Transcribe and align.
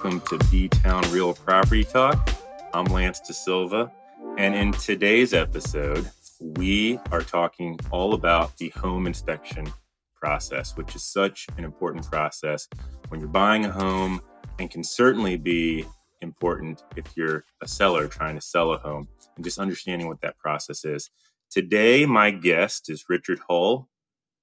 welcome 0.00 0.20
to 0.20 0.38
B 0.48 0.68
Town 0.68 1.02
Real 1.10 1.34
Property 1.34 1.82
Talk. 1.82 2.30
I'm 2.72 2.84
Lance 2.84 3.20
daSilva, 3.20 3.90
and 4.36 4.54
in 4.54 4.70
today's 4.70 5.34
episode, 5.34 6.08
we 6.40 7.00
are 7.10 7.20
talking 7.20 7.76
all 7.90 8.14
about 8.14 8.56
the 8.58 8.68
home 8.68 9.08
inspection 9.08 9.66
process, 10.14 10.76
which 10.76 10.94
is 10.94 11.02
such 11.02 11.48
an 11.56 11.64
important 11.64 12.08
process 12.08 12.68
when 13.08 13.18
you're 13.18 13.28
buying 13.28 13.64
a 13.64 13.72
home 13.72 14.20
and 14.60 14.70
can 14.70 14.84
certainly 14.84 15.36
be 15.36 15.84
important 16.20 16.84
if 16.94 17.16
you're 17.16 17.44
a 17.60 17.66
seller 17.66 18.06
trying 18.06 18.36
to 18.36 18.40
sell 18.40 18.70
a 18.70 18.78
home 18.78 19.08
and 19.34 19.44
just 19.44 19.58
understanding 19.58 20.06
what 20.06 20.20
that 20.20 20.38
process 20.38 20.84
is. 20.84 21.10
Today, 21.50 22.06
my 22.06 22.30
guest 22.30 22.88
is 22.88 23.06
Richard 23.08 23.40
Hull, 23.48 23.88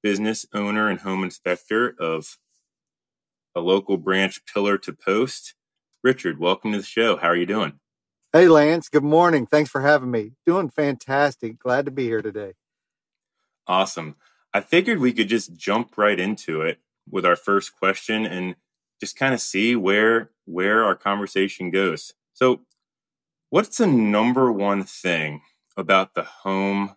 business 0.04 0.46
owner 0.54 0.90
and 0.90 1.00
home 1.00 1.24
inspector 1.24 1.96
of 1.98 2.38
a 3.56 3.62
local 3.62 3.98
branch 3.98 4.42
pillar 4.46 4.78
to 4.80 4.94
post. 4.94 5.56
Richard, 6.04 6.40
welcome 6.40 6.74
to 6.74 6.78
the 6.80 6.84
show. 6.84 7.18
How 7.18 7.30
are 7.30 7.36
you 7.36 7.46
doing? 7.46 7.80
Hey, 8.34 8.50
Lance. 8.50 8.90
Good 8.90 9.04
morning. 9.04 9.46
Thanks 9.46 9.70
for 9.70 9.82
having 9.82 10.12
me. 10.12 10.34
Doing 10.46 10.70
fantastic. 10.70 11.58
Glad 11.58 11.86
to 11.86 11.92
be 11.92 12.04
here 12.04 12.22
today. 12.22 12.54
Awesome. 13.66 14.16
I 14.54 14.62
figured 14.62 15.00
we 15.00 15.14
could 15.14 15.30
just 15.30 15.56
jump 15.56 15.98
right 15.98 16.20
into 16.20 16.62
it 16.62 16.80
with 17.10 17.26
our 17.26 17.36
first 17.36 17.76
question 17.78 18.26
and 18.26 18.56
just 19.00 19.18
kind 19.18 19.34
of 19.34 19.42
see 19.42 19.76
where 19.76 20.32
where 20.46 20.84
our 20.84 20.96
conversation 20.96 21.72
goes. 21.72 22.14
So, 22.34 22.62
what's 23.50 23.78
the 23.78 23.88
number 23.88 24.52
one 24.52 24.84
thing 24.84 25.42
about 25.76 26.14
the 26.14 26.24
home 26.24 26.96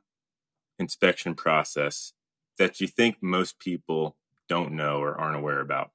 inspection 0.78 1.34
process 1.34 2.12
that 2.58 2.80
you 2.80 2.86
think 2.86 3.16
most 3.20 3.58
people 3.58 4.16
don't 4.48 4.72
know 4.72 5.00
or 5.00 5.18
aren't 5.18 5.36
aware 5.36 5.60
about? 5.60 5.90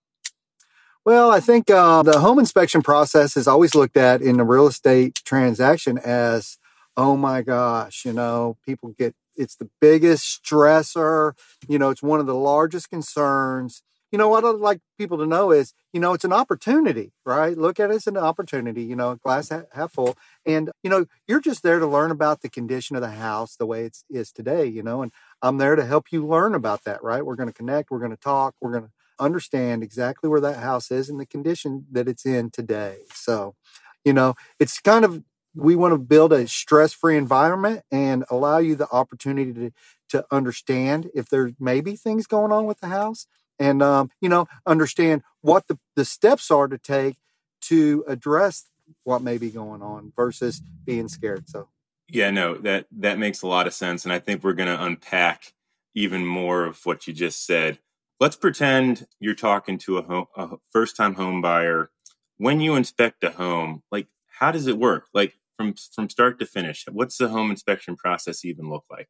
Well, 1.05 1.31
I 1.31 1.39
think 1.41 1.69
uh, 1.69 2.01
the 2.03 2.19
home 2.19 2.39
inspection 2.39 2.81
process 2.81 3.35
is 3.35 3.47
always 3.47 3.75
looked 3.75 3.97
at 3.97 4.21
in 4.21 4.39
a 4.39 4.45
real 4.45 4.67
estate 4.67 5.15
transaction 5.25 5.97
as, 5.97 6.57
oh 6.95 7.17
my 7.17 7.41
gosh, 7.41 8.05
you 8.05 8.13
know, 8.13 8.57
people 8.65 8.93
get 8.97 9.13
it's 9.35 9.55
the 9.55 9.69
biggest 9.81 10.43
stressor. 10.43 11.33
You 11.67 11.79
know, 11.79 11.89
it's 11.89 12.03
one 12.03 12.19
of 12.19 12.25
the 12.27 12.35
largest 12.35 12.89
concerns. 12.89 13.81
You 14.11 14.19
know, 14.19 14.29
what 14.29 14.45
I'd 14.45 14.55
like 14.57 14.79
people 14.99 15.17
to 15.17 15.25
know 15.25 15.51
is, 15.51 15.73
you 15.91 15.99
know, 15.99 16.13
it's 16.13 16.23
an 16.23 16.31
opportunity, 16.31 17.11
right? 17.25 17.57
Look 17.57 17.79
at 17.79 17.89
it 17.89 17.95
as 17.95 18.05
an 18.07 18.15
opportunity, 18.15 18.83
you 18.83 18.95
know, 18.95 19.15
glass 19.15 19.49
half 19.49 19.91
full. 19.91 20.15
And, 20.45 20.69
you 20.83 20.89
know, 20.89 21.07
you're 21.27 21.41
just 21.41 21.63
there 21.63 21.79
to 21.79 21.87
learn 21.87 22.11
about 22.11 22.41
the 22.41 22.49
condition 22.49 22.95
of 22.95 23.01
the 23.01 23.09
house 23.09 23.55
the 23.55 23.65
way 23.65 23.85
it 23.85 23.97
is 24.09 24.31
today, 24.31 24.67
you 24.67 24.83
know, 24.83 25.01
and 25.01 25.11
I'm 25.41 25.57
there 25.57 25.75
to 25.75 25.83
help 25.85 26.11
you 26.11 26.25
learn 26.25 26.53
about 26.53 26.83
that, 26.83 27.03
right? 27.03 27.25
We're 27.25 27.35
going 27.35 27.49
to 27.49 27.53
connect, 27.53 27.89
we're 27.89 27.99
going 27.99 28.11
to 28.11 28.17
talk, 28.17 28.53
we're 28.61 28.71
going 28.71 28.83
to 28.83 28.91
understand 29.23 29.83
exactly 29.83 30.29
where 30.29 30.41
that 30.41 30.57
house 30.57 30.91
is 30.91 31.09
and 31.09 31.19
the 31.19 31.25
condition 31.25 31.85
that 31.91 32.07
it's 32.07 32.25
in 32.25 32.49
today. 32.49 32.97
So, 33.13 33.55
you 34.03 34.13
know, 34.13 34.35
it's 34.59 34.79
kind 34.79 35.05
of 35.05 35.23
we 35.55 35.75
want 35.75 35.93
to 35.93 35.99
build 35.99 36.33
a 36.33 36.47
stress-free 36.47 37.15
environment 37.15 37.83
and 37.91 38.25
allow 38.29 38.57
you 38.57 38.75
the 38.75 38.89
opportunity 38.91 39.53
to 39.53 39.71
to 40.09 40.25
understand 40.31 41.09
if 41.15 41.29
there 41.29 41.51
may 41.59 41.81
be 41.81 41.95
things 41.95 42.27
going 42.27 42.51
on 42.51 42.65
with 42.65 42.79
the 42.81 42.87
house 42.87 43.25
and 43.57 43.81
um, 43.81 44.11
you 44.21 44.29
know 44.29 44.47
understand 44.65 45.23
what 45.41 45.67
the, 45.67 45.77
the 45.95 46.05
steps 46.05 46.51
are 46.51 46.67
to 46.67 46.77
take 46.77 47.17
to 47.61 48.03
address 48.07 48.65
what 49.03 49.21
may 49.21 49.37
be 49.37 49.49
going 49.49 49.81
on 49.81 50.11
versus 50.15 50.61
being 50.85 51.07
scared. 51.07 51.49
So. 51.49 51.69
Yeah 52.09 52.31
no 52.31 52.55
that 52.57 52.85
that 52.99 53.17
makes 53.17 53.41
a 53.41 53.47
lot 53.47 53.65
of 53.65 53.73
sense 53.73 54.03
and 54.03 54.13
i 54.13 54.19
think 54.19 54.43
we're 54.43 54.53
going 54.53 54.67
to 54.67 54.83
unpack 54.83 55.53
even 55.95 56.25
more 56.25 56.65
of 56.65 56.85
what 56.85 57.07
you 57.07 57.13
just 57.13 57.45
said 57.45 57.79
let's 58.19 58.35
pretend 58.35 59.07
you're 59.19 59.35
talking 59.35 59.77
to 59.79 59.97
a, 59.97 60.03
home, 60.03 60.25
a 60.35 60.57
first 60.71 60.95
time 60.95 61.15
home 61.15 61.41
buyer. 61.41 61.91
When 62.37 62.59
you 62.59 62.75
inspect 62.75 63.23
a 63.23 63.31
home 63.31 63.83
like 63.91 64.07
how 64.39 64.51
does 64.51 64.67
it 64.67 64.77
work? 64.77 65.07
Like 65.13 65.35
from 65.57 65.75
from 65.93 66.09
start 66.09 66.39
to 66.39 66.45
finish 66.45 66.85
what's 66.91 67.17
the 67.17 67.29
home 67.29 67.51
inspection 67.51 67.95
process 67.95 68.43
even 68.43 68.69
look 68.69 68.85
like? 68.89 69.09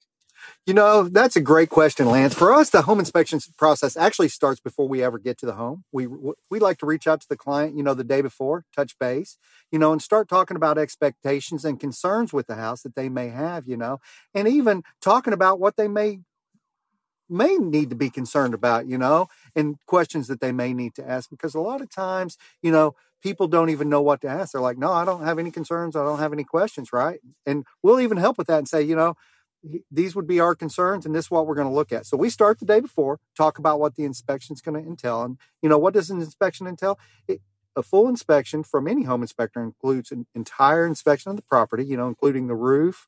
You 0.65 0.73
know 0.73 1.03
that's 1.03 1.35
a 1.35 1.41
great 1.41 1.69
question 1.69 2.07
lance. 2.07 2.33
For 2.33 2.53
us 2.53 2.69
the 2.69 2.81
home 2.83 2.99
inspection 2.99 3.39
process 3.57 3.95
actually 3.95 4.29
starts 4.29 4.59
before 4.59 4.87
we 4.87 5.01
ever 5.01 5.17
get 5.17 5.37
to 5.39 5.45
the 5.45 5.53
home. 5.53 5.85
We 5.91 6.07
we 6.49 6.59
like 6.59 6.77
to 6.79 6.85
reach 6.85 7.07
out 7.07 7.21
to 7.21 7.27
the 7.29 7.37
client 7.37 7.77
you 7.77 7.83
know 7.83 7.93
the 7.93 8.03
day 8.03 8.21
before 8.21 8.65
touch 8.75 8.97
base 8.99 9.37
you 9.71 9.79
know 9.79 9.91
and 9.91 10.01
start 10.01 10.27
talking 10.27 10.57
about 10.57 10.77
expectations 10.77 11.65
and 11.65 11.79
concerns 11.79 12.33
with 12.33 12.47
the 12.47 12.55
house 12.55 12.81
that 12.81 12.95
they 12.95 13.09
may 13.09 13.29
have 13.29 13.67
you 13.67 13.77
know 13.77 13.99
and 14.33 14.47
even 14.47 14.83
talking 15.01 15.33
about 15.33 15.59
what 15.59 15.77
they 15.77 15.87
may 15.87 16.19
may 17.33 17.57
need 17.57 17.89
to 17.89 17.95
be 17.95 18.09
concerned 18.09 18.53
about, 18.53 18.87
you 18.87 18.97
know, 18.97 19.27
and 19.55 19.77
questions 19.85 20.27
that 20.27 20.39
they 20.39 20.51
may 20.51 20.73
need 20.73 20.95
to 20.95 21.09
ask 21.09 21.29
because 21.29 21.55
a 21.55 21.59
lot 21.59 21.81
of 21.81 21.89
times, 21.89 22.37
you 22.61 22.71
know, 22.71 22.95
people 23.21 23.47
don't 23.47 23.69
even 23.69 23.89
know 23.89 24.01
what 24.01 24.21
to 24.21 24.27
ask. 24.27 24.51
They're 24.51 24.61
like, 24.61 24.77
no, 24.77 24.91
I 24.91 25.05
don't 25.05 25.23
have 25.23 25.39
any 25.39 25.51
concerns. 25.51 25.95
I 25.95 26.03
don't 26.03 26.19
have 26.19 26.33
any 26.33 26.43
questions, 26.43 26.93
right? 26.93 27.19
And 27.45 27.65
we'll 27.81 27.99
even 27.99 28.17
help 28.17 28.37
with 28.37 28.47
that 28.47 28.59
and 28.59 28.67
say, 28.67 28.81
you 28.81 28.95
know, 28.95 29.15
these 29.89 30.13
would 30.13 30.27
be 30.27 30.39
our 30.39 30.55
concerns 30.55 31.05
and 31.05 31.15
this 31.15 31.25
is 31.25 31.31
what 31.31 31.47
we're 31.47 31.55
going 31.55 31.67
to 31.67 31.73
look 31.73 31.91
at. 31.91 32.05
So 32.05 32.17
we 32.17 32.29
start 32.29 32.59
the 32.59 32.65
day 32.65 32.81
before, 32.81 33.19
talk 33.35 33.57
about 33.57 33.79
what 33.79 33.95
the 33.95 34.03
inspection 34.03 34.53
is 34.53 34.61
going 34.61 34.81
to 34.81 34.87
entail. 34.87 35.23
And, 35.23 35.37
you 35.61 35.69
know, 35.69 35.77
what 35.77 35.93
does 35.93 36.09
an 36.09 36.19
inspection 36.19 36.67
entail? 36.67 36.99
It, 37.27 37.41
a 37.75 37.81
full 37.81 38.07
inspection 38.07 38.63
from 38.63 38.87
any 38.87 39.03
home 39.03 39.21
inspector 39.21 39.61
includes 39.61 40.11
an 40.11 40.27
entire 40.35 40.85
inspection 40.85 41.31
of 41.31 41.37
the 41.37 41.43
property, 41.43 41.85
you 41.85 41.97
know, 41.97 42.07
including 42.07 42.47
the 42.47 42.55
roof, 42.55 43.07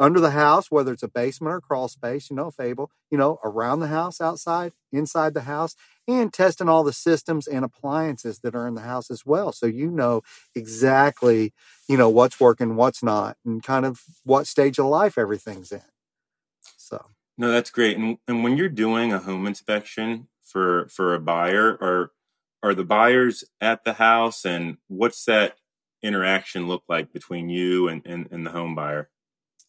under 0.00 0.18
the 0.18 0.30
house, 0.30 0.70
whether 0.70 0.92
it's 0.92 1.02
a 1.02 1.08
basement 1.08 1.54
or 1.54 1.60
crawl 1.60 1.86
space, 1.86 2.30
you 2.30 2.36
know, 2.36 2.50
Fable, 2.50 2.90
you 3.10 3.18
know, 3.18 3.38
around 3.44 3.80
the 3.80 3.88
house, 3.88 4.20
outside, 4.20 4.72
inside 4.90 5.34
the 5.34 5.42
house, 5.42 5.76
and 6.08 6.32
testing 6.32 6.68
all 6.68 6.82
the 6.82 6.92
systems 6.92 7.46
and 7.46 7.64
appliances 7.64 8.40
that 8.40 8.54
are 8.54 8.66
in 8.66 8.74
the 8.74 8.80
house 8.80 9.10
as 9.10 9.26
well. 9.26 9.52
So 9.52 9.66
you 9.66 9.90
know 9.90 10.22
exactly, 10.54 11.52
you 11.86 11.98
know, 11.98 12.08
what's 12.08 12.40
working, 12.40 12.76
what's 12.76 13.02
not, 13.02 13.36
and 13.44 13.62
kind 13.62 13.84
of 13.84 14.00
what 14.24 14.46
stage 14.46 14.78
of 14.78 14.86
life 14.86 15.18
everything's 15.18 15.70
in. 15.70 15.82
So 16.78 17.04
no, 17.38 17.50
that's 17.50 17.70
great. 17.70 17.96
And 17.98 18.18
and 18.26 18.42
when 18.42 18.56
you're 18.56 18.68
doing 18.68 19.12
a 19.12 19.18
home 19.18 19.46
inspection 19.46 20.28
for 20.42 20.88
for 20.88 21.14
a 21.14 21.20
buyer, 21.20 21.78
are 21.80 22.12
are 22.62 22.74
the 22.74 22.84
buyers 22.84 23.44
at 23.60 23.84
the 23.84 23.94
house 23.94 24.44
and 24.44 24.78
what's 24.88 25.24
that 25.26 25.56
interaction 26.02 26.66
look 26.68 26.82
like 26.88 27.12
between 27.12 27.48
you 27.48 27.88
and, 27.88 28.02
and, 28.04 28.28
and 28.30 28.46
the 28.46 28.50
home 28.50 28.74
buyer? 28.74 29.08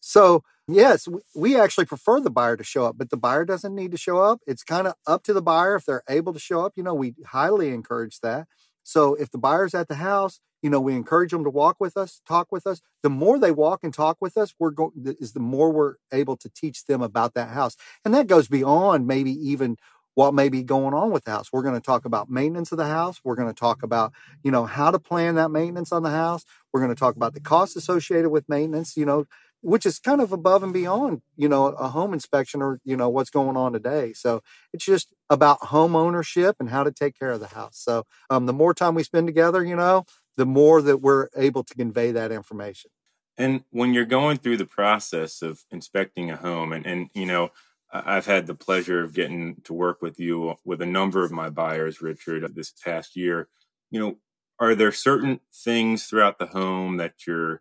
So, 0.04 0.42
yes, 0.66 1.06
we 1.34 1.56
actually 1.58 1.84
prefer 1.84 2.20
the 2.20 2.30
buyer 2.30 2.56
to 2.56 2.64
show 2.64 2.84
up, 2.86 2.98
but 2.98 3.10
the 3.10 3.16
buyer 3.16 3.44
doesn't 3.44 3.74
need 3.74 3.92
to 3.92 3.96
show 3.96 4.18
up. 4.18 4.40
It's 4.48 4.64
kind 4.64 4.88
of 4.88 4.94
up 5.06 5.22
to 5.24 5.32
the 5.32 5.40
buyer 5.42 5.76
if 5.76 5.84
they're 5.86 6.02
able 6.08 6.32
to 6.32 6.40
show 6.40 6.66
up. 6.66 6.72
You 6.76 6.82
know, 6.82 6.94
we 6.94 7.14
highly 7.26 7.68
encourage 7.70 8.18
that. 8.20 8.48
So, 8.82 9.14
if 9.14 9.30
the 9.30 9.38
buyer's 9.38 9.74
at 9.74 9.86
the 9.86 9.94
house, 9.94 10.40
you 10.60 10.70
know, 10.70 10.80
we 10.80 10.94
encourage 10.94 11.30
them 11.30 11.44
to 11.44 11.50
walk 11.50 11.76
with 11.78 11.96
us, 11.96 12.20
talk 12.26 12.50
with 12.50 12.66
us. 12.66 12.80
The 13.04 13.10
more 13.10 13.38
they 13.38 13.52
walk 13.52 13.80
and 13.84 13.94
talk 13.94 14.16
with 14.20 14.36
us, 14.36 14.54
we're 14.58 14.70
going 14.70 14.92
is 15.20 15.32
the 15.32 15.40
more 15.40 15.70
we're 15.70 15.94
able 16.12 16.36
to 16.36 16.48
teach 16.50 16.84
them 16.86 17.00
about 17.00 17.34
that 17.34 17.50
house. 17.50 17.76
And 18.04 18.12
that 18.14 18.26
goes 18.26 18.48
beyond 18.48 19.06
maybe 19.06 19.30
even 19.32 19.76
what 20.14 20.34
may 20.34 20.48
be 20.48 20.62
going 20.62 20.94
on 20.94 21.10
with 21.10 21.24
the 21.24 21.30
house. 21.30 21.48
We're 21.52 21.62
going 21.62 21.74
to 21.74 21.80
talk 21.80 22.04
about 22.04 22.28
maintenance 22.30 22.70
of 22.70 22.78
the 22.78 22.86
house. 22.86 23.20
We're 23.24 23.34
going 23.34 23.48
to 23.48 23.54
talk 23.58 23.82
about, 23.82 24.12
you 24.42 24.50
know, 24.50 24.66
how 24.66 24.90
to 24.90 24.98
plan 24.98 25.36
that 25.36 25.50
maintenance 25.50 25.90
on 25.90 26.02
the 26.02 26.10
house. 26.10 26.44
We're 26.72 26.80
going 26.80 26.94
to 26.94 26.98
talk 26.98 27.16
about 27.16 27.34
the 27.34 27.40
costs 27.40 27.76
associated 27.76 28.28
with 28.30 28.48
maintenance, 28.48 28.96
you 28.96 29.06
know, 29.06 29.24
which 29.62 29.86
is 29.86 29.98
kind 29.98 30.20
of 30.20 30.32
above 30.32 30.62
and 30.62 30.72
beyond, 30.72 31.22
you 31.36 31.48
know, 31.48 31.68
a 31.68 31.88
home 31.88 32.12
inspection 32.12 32.60
or, 32.60 32.80
you 32.84 32.96
know, 32.96 33.08
what's 33.08 33.30
going 33.30 33.56
on 33.56 33.72
today. 33.72 34.12
So 34.12 34.42
it's 34.72 34.84
just 34.84 35.14
about 35.30 35.64
home 35.66 35.96
ownership 35.96 36.56
and 36.60 36.68
how 36.68 36.82
to 36.82 36.92
take 36.92 37.18
care 37.18 37.30
of 37.30 37.40
the 37.40 37.46
house. 37.46 37.78
So 37.78 38.04
um, 38.28 38.46
the 38.46 38.52
more 38.52 38.74
time 38.74 38.94
we 38.94 39.04
spend 39.04 39.26
together, 39.28 39.64
you 39.64 39.76
know, 39.76 40.04
the 40.36 40.46
more 40.46 40.82
that 40.82 40.98
we're 40.98 41.28
able 41.36 41.62
to 41.64 41.74
convey 41.74 42.10
that 42.12 42.32
information. 42.32 42.90
And 43.38 43.64
when 43.70 43.94
you're 43.94 44.04
going 44.04 44.38
through 44.38 44.58
the 44.58 44.66
process 44.66 45.42
of 45.42 45.64
inspecting 45.70 46.30
a 46.30 46.36
home, 46.36 46.72
and, 46.72 46.84
and 46.84 47.10
you 47.14 47.26
know, 47.26 47.50
I've 47.92 48.26
had 48.26 48.46
the 48.46 48.54
pleasure 48.54 49.02
of 49.02 49.14
getting 49.14 49.56
to 49.64 49.74
work 49.74 50.02
with 50.02 50.18
you 50.18 50.54
with 50.64 50.80
a 50.80 50.86
number 50.86 51.24
of 51.24 51.30
my 51.30 51.50
buyers, 51.50 52.00
Richard, 52.00 52.54
this 52.54 52.72
past 52.72 53.16
year. 53.16 53.48
You 53.90 54.00
know, 54.00 54.16
are 54.58 54.74
there 54.74 54.92
certain 54.92 55.40
things 55.54 56.04
throughout 56.04 56.38
the 56.38 56.46
home 56.46 56.96
that 56.96 57.26
you're 57.26 57.60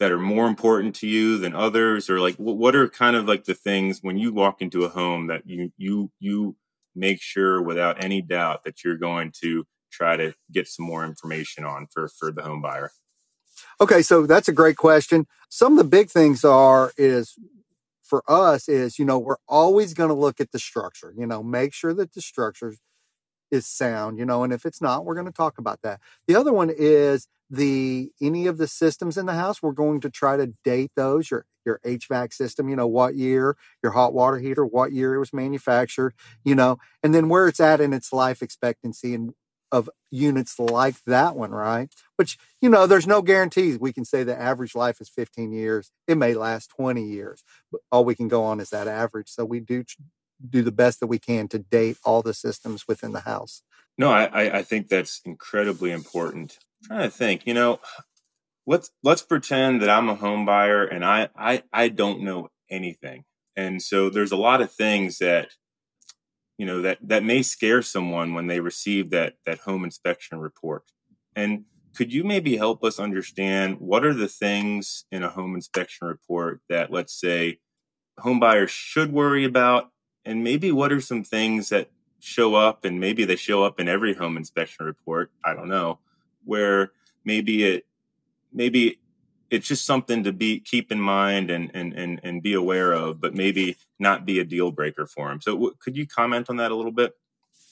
that 0.00 0.10
are 0.10 0.18
more 0.18 0.48
important 0.48 0.94
to 0.96 1.06
you 1.06 1.38
than 1.38 1.54
others? 1.54 2.10
Or 2.10 2.18
like 2.18 2.34
what 2.36 2.74
are 2.74 2.88
kind 2.88 3.14
of 3.14 3.26
like 3.26 3.44
the 3.44 3.54
things 3.54 4.00
when 4.02 4.18
you 4.18 4.32
walk 4.32 4.60
into 4.60 4.84
a 4.84 4.88
home 4.88 5.28
that 5.28 5.46
you 5.46 5.72
you 5.76 6.10
you 6.18 6.56
make 6.96 7.22
sure 7.22 7.62
without 7.62 8.02
any 8.02 8.20
doubt 8.20 8.64
that 8.64 8.82
you're 8.82 8.96
going 8.96 9.32
to 9.42 9.64
try 9.92 10.16
to 10.16 10.34
get 10.50 10.66
some 10.66 10.86
more 10.86 11.04
information 11.04 11.64
on 11.64 11.86
for 11.92 12.08
for 12.08 12.32
the 12.32 12.42
home 12.42 12.62
buyer? 12.62 12.90
Okay 13.80 14.02
so 14.02 14.26
that's 14.26 14.48
a 14.48 14.52
great 14.52 14.76
question. 14.76 15.26
Some 15.50 15.74
of 15.74 15.78
the 15.78 15.84
big 15.84 16.10
things 16.10 16.44
are 16.44 16.92
is 16.96 17.38
for 18.02 18.24
us 18.26 18.68
is 18.68 18.98
you 18.98 19.04
know 19.04 19.18
we're 19.18 19.36
always 19.46 19.94
going 19.94 20.08
to 20.08 20.14
look 20.14 20.40
at 20.40 20.50
the 20.50 20.58
structure 20.58 21.14
you 21.16 21.26
know 21.26 21.44
make 21.44 21.72
sure 21.72 21.94
that 21.94 22.12
the 22.14 22.20
structure 22.20 22.74
is 23.50 23.66
sound 23.66 24.18
you 24.18 24.24
know 24.24 24.44
and 24.44 24.52
if 24.52 24.64
it's 24.64 24.80
not 24.80 25.04
we're 25.04 25.14
going 25.14 25.26
to 25.26 25.32
talk 25.32 25.58
about 25.58 25.80
that 25.82 26.00
the 26.26 26.34
other 26.34 26.52
one 26.52 26.70
is 26.74 27.28
the 27.48 28.10
any 28.22 28.46
of 28.46 28.58
the 28.58 28.68
systems 28.68 29.16
in 29.16 29.26
the 29.26 29.34
house 29.34 29.62
we're 29.62 29.72
going 29.72 30.00
to 30.00 30.10
try 30.10 30.36
to 30.36 30.52
date 30.64 30.90
those 30.96 31.30
your 31.30 31.44
your 31.64 31.80
hvac 31.84 32.32
system 32.32 32.68
you 32.68 32.76
know 32.76 32.86
what 32.86 33.14
year 33.14 33.56
your 33.82 33.92
hot 33.92 34.14
water 34.14 34.38
heater 34.38 34.64
what 34.64 34.92
year 34.92 35.14
it 35.14 35.18
was 35.18 35.32
manufactured 35.32 36.14
you 36.44 36.54
know 36.54 36.78
and 37.02 37.14
then 37.14 37.28
where 37.28 37.48
it's 37.48 37.60
at 37.60 37.80
in 37.80 37.92
its 37.92 38.12
life 38.12 38.40
expectancy 38.42 39.14
and 39.14 39.34
of 39.72 39.88
units 40.10 40.58
like 40.58 40.96
that 41.06 41.36
one, 41.36 41.50
right? 41.50 41.92
Which, 42.16 42.38
you 42.60 42.68
know, 42.68 42.86
there's 42.86 43.06
no 43.06 43.22
guarantees. 43.22 43.78
We 43.78 43.92
can 43.92 44.04
say 44.04 44.24
the 44.24 44.38
average 44.38 44.74
life 44.74 45.00
is 45.00 45.08
15 45.08 45.52
years. 45.52 45.90
It 46.08 46.16
may 46.16 46.34
last 46.34 46.70
20 46.76 47.02
years, 47.02 47.44
but 47.70 47.80
all 47.92 48.04
we 48.04 48.14
can 48.14 48.28
go 48.28 48.42
on 48.44 48.60
is 48.60 48.70
that 48.70 48.88
average. 48.88 49.28
So 49.28 49.44
we 49.44 49.60
do 49.60 49.84
do 50.48 50.62
the 50.62 50.72
best 50.72 51.00
that 51.00 51.06
we 51.06 51.18
can 51.18 51.48
to 51.48 51.58
date 51.58 51.98
all 52.04 52.22
the 52.22 52.34
systems 52.34 52.86
within 52.88 53.12
the 53.12 53.20
house. 53.20 53.62
No, 53.98 54.10
I, 54.10 54.58
I 54.58 54.62
think 54.62 54.88
that's 54.88 55.20
incredibly 55.24 55.90
important. 55.90 56.58
I'm 56.82 56.88
trying 56.88 57.10
to 57.10 57.16
think, 57.16 57.46
you 57.46 57.54
know, 57.54 57.80
let's 58.66 58.90
let's 59.02 59.22
pretend 59.22 59.82
that 59.82 59.90
I'm 59.90 60.08
a 60.08 60.14
home 60.14 60.46
buyer 60.46 60.84
and 60.84 61.04
I, 61.04 61.28
I 61.36 61.62
I 61.72 61.88
don't 61.88 62.22
know 62.22 62.48
anything. 62.70 63.24
And 63.56 63.82
so 63.82 64.08
there's 64.08 64.32
a 64.32 64.36
lot 64.36 64.62
of 64.62 64.72
things 64.72 65.18
that 65.18 65.50
you 66.60 66.66
know 66.66 66.82
that 66.82 66.98
that 67.02 67.24
may 67.24 67.42
scare 67.42 67.80
someone 67.80 68.34
when 68.34 68.46
they 68.46 68.60
receive 68.60 69.08
that 69.10 69.34
that 69.46 69.60
home 69.60 69.82
inspection 69.82 70.38
report 70.38 70.84
and 71.34 71.64
could 71.96 72.12
you 72.12 72.22
maybe 72.22 72.58
help 72.58 72.84
us 72.84 73.00
understand 73.00 73.80
what 73.80 74.04
are 74.04 74.12
the 74.12 74.28
things 74.28 75.04
in 75.10 75.22
a 75.22 75.30
home 75.30 75.54
inspection 75.54 76.06
report 76.06 76.60
that 76.68 76.92
let's 76.92 77.18
say 77.18 77.58
home 78.18 78.38
buyers 78.38 78.70
should 78.70 79.10
worry 79.10 79.44
about 79.44 79.88
and 80.24 80.44
maybe 80.44 80.70
what 80.72 80.92
are 80.92 81.00
some 81.00 81.24
things 81.24 81.68
that 81.70 81.90
show 82.18 82.54
up 82.54 82.84
and 82.84 83.00
maybe 83.00 83.24
they 83.24 83.36
show 83.36 83.64
up 83.64 83.80
in 83.80 83.88
every 83.88 84.14
home 84.14 84.36
inspection 84.36 84.84
report 84.84 85.30
i 85.44 85.54
don't 85.54 85.68
know 85.68 85.98
where 86.44 86.92
maybe 87.24 87.64
it 87.64 87.86
maybe 88.52 88.98
it's 89.50 89.66
just 89.66 89.84
something 89.84 90.22
to 90.22 90.32
be 90.32 90.60
keep 90.60 90.92
in 90.92 91.00
mind 91.00 91.50
and 91.50 91.70
and 91.74 91.92
and, 91.92 92.20
and 92.22 92.42
be 92.42 92.54
aware 92.54 92.92
of 92.92 93.20
but 93.20 93.34
maybe 93.34 93.76
not 93.98 94.24
be 94.24 94.38
a 94.38 94.44
deal 94.44 94.70
breaker 94.70 95.06
for 95.06 95.28
them 95.28 95.40
so 95.40 95.52
w- 95.52 95.74
could 95.80 95.96
you 95.96 96.06
comment 96.06 96.48
on 96.48 96.56
that 96.56 96.70
a 96.70 96.76
little 96.76 96.92
bit? 96.92 97.12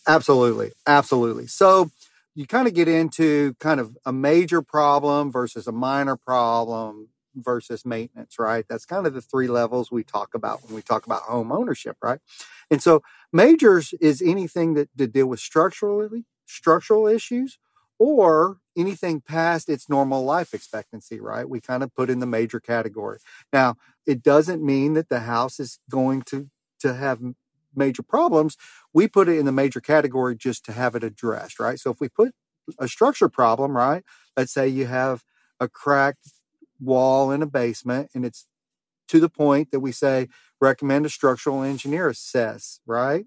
Absolutely 0.06 0.72
absolutely. 0.86 1.46
So 1.46 1.90
you 2.34 2.46
kind 2.46 2.68
of 2.68 2.74
get 2.74 2.88
into 2.88 3.54
kind 3.54 3.80
of 3.80 3.96
a 4.06 4.12
major 4.12 4.62
problem 4.62 5.30
versus 5.30 5.66
a 5.66 5.72
minor 5.72 6.16
problem 6.16 7.08
versus 7.34 7.84
maintenance 7.84 8.38
right 8.38 8.66
that's 8.68 8.84
kind 8.86 9.06
of 9.06 9.14
the 9.14 9.20
three 9.20 9.48
levels 9.48 9.90
we 9.92 10.02
talk 10.02 10.34
about 10.34 10.62
when 10.64 10.74
we 10.74 10.82
talk 10.82 11.06
about 11.06 11.22
home 11.22 11.52
ownership 11.52 11.96
right 12.02 12.20
and 12.70 12.82
so 12.82 13.02
majors 13.32 13.94
is 14.00 14.22
anything 14.22 14.74
that 14.74 14.88
to 14.96 15.06
deal 15.06 15.26
with 15.26 15.40
structurally 15.40 16.24
structural 16.46 17.06
issues 17.06 17.58
or 17.98 18.58
anything 18.76 19.20
past 19.20 19.68
its 19.68 19.88
normal 19.88 20.24
life 20.24 20.54
expectancy, 20.54 21.20
right? 21.20 21.48
We 21.48 21.60
kind 21.60 21.82
of 21.82 21.92
put 21.94 22.10
in 22.10 22.20
the 22.20 22.26
major 22.26 22.60
category. 22.60 23.18
Now, 23.52 23.74
it 24.06 24.22
doesn't 24.22 24.64
mean 24.64 24.94
that 24.94 25.08
the 25.08 25.20
house 25.20 25.58
is 25.58 25.78
going 25.90 26.22
to 26.22 26.48
to 26.80 26.94
have 26.94 27.20
major 27.74 28.02
problems. 28.02 28.56
We 28.94 29.08
put 29.08 29.28
it 29.28 29.38
in 29.38 29.46
the 29.46 29.52
major 29.52 29.80
category 29.80 30.36
just 30.36 30.64
to 30.66 30.72
have 30.72 30.94
it 30.94 31.02
addressed, 31.02 31.58
right? 31.58 31.78
So 31.78 31.90
if 31.90 32.00
we 32.00 32.08
put 32.08 32.32
a 32.78 32.86
structure 32.86 33.28
problem, 33.28 33.76
right? 33.76 34.04
Let's 34.36 34.52
say 34.52 34.68
you 34.68 34.86
have 34.86 35.24
a 35.58 35.68
cracked 35.68 36.28
wall 36.80 37.30
in 37.30 37.42
a 37.42 37.46
basement 37.46 38.10
and 38.14 38.24
it's 38.24 38.46
to 39.08 39.20
the 39.20 39.28
point 39.28 39.70
that 39.72 39.80
we 39.80 39.92
say 39.92 40.28
recommend 40.60 41.06
a 41.06 41.10
structural 41.10 41.62
engineer 41.62 42.08
assess, 42.08 42.80
right? 42.86 43.24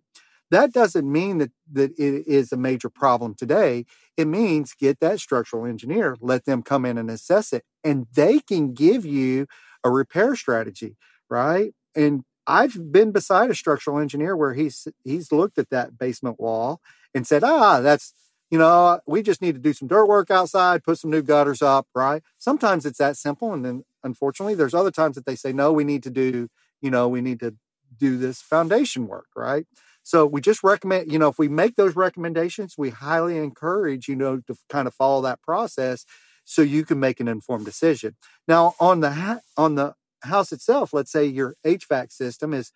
That 0.52 0.74
doesn't 0.74 1.10
mean 1.10 1.38
that, 1.38 1.52
that 1.72 1.92
it 1.98 2.28
is 2.28 2.52
a 2.52 2.58
major 2.58 2.90
problem 2.90 3.36
today. 3.36 3.86
It 4.18 4.28
means 4.28 4.74
get 4.78 5.00
that 5.00 5.20
structural 5.20 5.66
engineer, 5.66 6.18
let 6.20 6.46
them 6.46 6.62
come 6.62 6.86
in 6.86 6.98
and 6.98 7.10
assess 7.10 7.54
it, 7.54 7.64
and 7.84 8.06
they 8.14 8.40
can 8.40 8.74
give 8.74 9.06
you 9.06 9.48
a 9.84 9.90
repair 9.90 10.36
strategy, 10.36 10.98
right? 11.30 11.74
And 11.96 12.24
I've 12.46 12.92
been 12.92 13.12
beside 13.12 13.50
a 13.50 13.56
structural 13.56 13.98
engineer 13.98 14.36
where 14.36 14.54
he's 14.54 14.88
he's 15.04 15.32
looked 15.32 15.58
at 15.58 15.70
that 15.70 15.98
basement 15.98 16.40
wall 16.40 16.82
and 17.14 17.26
said, 17.26 17.44
ah, 17.44 17.80
that's 17.80 18.14
you 18.52 18.58
know, 18.58 19.00
we 19.08 19.24
just 19.24 19.42
need 19.42 19.56
to 19.56 19.62
do 19.62 19.74
some 19.74 19.88
dirt 19.88 20.06
work 20.06 20.30
outside, 20.30 20.84
put 20.84 21.00
some 21.00 21.10
new 21.10 21.22
gutters 21.24 21.62
up, 21.62 21.88
right? 21.96 22.22
Sometimes 22.38 22.86
it's 22.86 23.00
that 23.00 23.16
simple. 23.16 23.54
And 23.54 23.64
then 23.66 23.84
unfortunately, 24.04 24.56
there's 24.56 24.74
other 24.74 24.92
times 24.92 25.16
that 25.16 25.26
they 25.26 25.36
say, 25.36 25.54
no, 25.54 25.72
we 25.72 25.86
need 25.86 26.04
to 26.04 26.10
do, 26.10 26.50
you 26.82 26.92
know, 26.92 27.08
we 27.08 27.22
need 27.22 27.40
to 27.40 27.56
do 27.98 28.18
this 28.18 28.42
foundation 28.42 29.08
work, 29.08 29.28
right? 29.36 29.66
So 30.04 30.26
we 30.26 30.42
just 30.42 30.64
recommend, 30.64 31.12
you 31.12 31.18
know, 31.18 31.30
if 31.30 31.40
we 31.40 31.48
make 31.48 31.76
those 31.76 31.96
recommendations, 31.96 32.76
we 32.78 32.90
highly 32.90 33.38
encourage, 33.38 34.08
you 34.08 34.16
know, 34.16 34.42
to 34.48 34.56
kind 34.70 34.88
of 34.88 34.94
follow 34.94 35.22
that 35.22 35.42
process 35.42 36.06
so 36.44 36.62
you 36.62 36.84
can 36.84 37.00
make 37.00 37.20
an 37.20 37.28
informed 37.30 37.66
decision. 37.66 38.16
Now, 38.48 38.74
on 38.80 39.00
the 39.00 39.12
ha- 39.12 39.42
on 39.56 39.76
the 39.76 39.94
house 40.24 40.52
itself, 40.52 40.92
let's 40.94 41.12
say 41.12 41.26
your 41.26 41.56
HVAC 41.66 42.12
system 42.12 42.54
is 42.54 42.72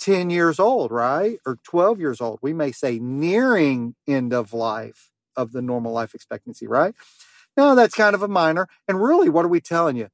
10 0.00 0.30
years 0.30 0.58
old, 0.58 0.90
right? 0.90 1.38
Or 1.46 1.58
12 1.64 2.00
years 2.00 2.20
old. 2.20 2.38
We 2.42 2.52
may 2.52 2.72
say 2.72 2.98
nearing 2.98 3.94
end 4.06 4.32
of 4.32 4.52
life 4.52 5.10
of 5.36 5.52
the 5.52 5.62
normal 5.62 5.92
life 5.92 6.14
expectancy, 6.14 6.66
right? 6.66 6.94
Now, 7.56 7.74
that's 7.74 7.94
kind 7.94 8.14
of 8.14 8.22
a 8.22 8.28
minor. 8.28 8.68
And 8.86 9.02
really, 9.02 9.28
what 9.28 9.44
are 9.44 9.48
we 9.48 9.60
telling 9.60 9.96
you? 9.96 10.08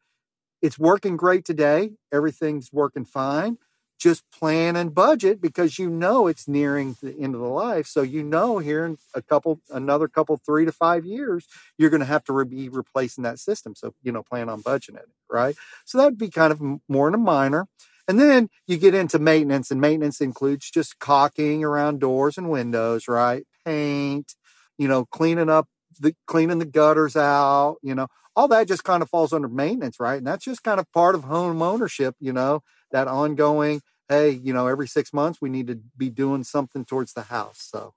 It's 0.62 0.78
working 0.78 1.16
great 1.16 1.44
today. 1.44 1.90
Everything's 2.12 2.72
working 2.72 3.04
fine 3.04 3.58
just 4.04 4.30
plan 4.30 4.76
and 4.76 4.94
budget 4.94 5.40
because 5.40 5.78
you 5.78 5.88
know 5.88 6.26
it's 6.26 6.46
nearing 6.46 6.94
the 7.02 7.16
end 7.18 7.34
of 7.34 7.40
the 7.40 7.48
life. 7.48 7.86
So 7.86 8.02
you 8.02 8.22
know 8.22 8.58
here 8.58 8.84
in 8.84 8.98
a 9.14 9.22
couple, 9.22 9.60
another 9.70 10.08
couple, 10.08 10.36
three 10.36 10.66
to 10.66 10.72
five 10.72 11.06
years, 11.06 11.46
you're 11.78 11.88
going 11.88 12.00
to 12.00 12.06
have 12.06 12.22
to 12.24 12.34
re- 12.34 12.44
be 12.44 12.68
replacing 12.68 13.24
that 13.24 13.38
system. 13.38 13.74
So 13.74 13.94
you 14.02 14.12
know, 14.12 14.22
plan 14.22 14.50
on 14.50 14.62
budgeting 14.62 14.96
it, 14.96 15.08
right? 15.30 15.56
So 15.86 15.96
that'd 15.96 16.18
be 16.18 16.28
kind 16.28 16.52
of 16.52 16.60
more 16.86 17.08
in 17.08 17.14
a 17.14 17.18
minor. 17.18 17.66
And 18.06 18.18
then 18.18 18.48
you 18.66 18.76
get 18.76 18.94
into 18.94 19.18
maintenance, 19.18 19.70
and 19.70 19.80
maintenance 19.80 20.20
includes 20.20 20.70
just 20.70 20.98
caulking 20.98 21.64
around 21.64 22.00
doors 22.00 22.36
and 22.36 22.50
windows, 22.50 23.08
right? 23.08 23.44
Paint, 23.64 24.34
you 24.76 24.88
know, 24.88 25.06
cleaning 25.06 25.48
up 25.48 25.68
the 26.00 26.14
cleaning 26.26 26.58
the 26.58 26.64
gutters 26.66 27.16
out, 27.16 27.76
you 27.82 27.94
know, 27.94 28.08
all 28.36 28.48
that 28.48 28.68
just 28.68 28.84
kind 28.84 29.02
of 29.02 29.08
falls 29.08 29.32
under 29.32 29.48
maintenance, 29.48 30.00
right? 30.00 30.18
And 30.18 30.26
that's 30.26 30.44
just 30.44 30.64
kind 30.64 30.80
of 30.80 30.90
part 30.92 31.14
of 31.14 31.24
home 31.24 31.62
ownership, 31.62 32.16
you 32.18 32.32
know, 32.32 32.62
that 32.90 33.08
ongoing 33.08 33.80
hey 34.08 34.30
you 34.30 34.52
know 34.52 34.66
every 34.66 34.86
six 34.86 35.12
months 35.12 35.40
we 35.40 35.50
need 35.50 35.66
to 35.66 35.78
be 35.96 36.10
doing 36.10 36.44
something 36.44 36.84
towards 36.84 37.12
the 37.12 37.22
house 37.22 37.68
so 37.72 37.94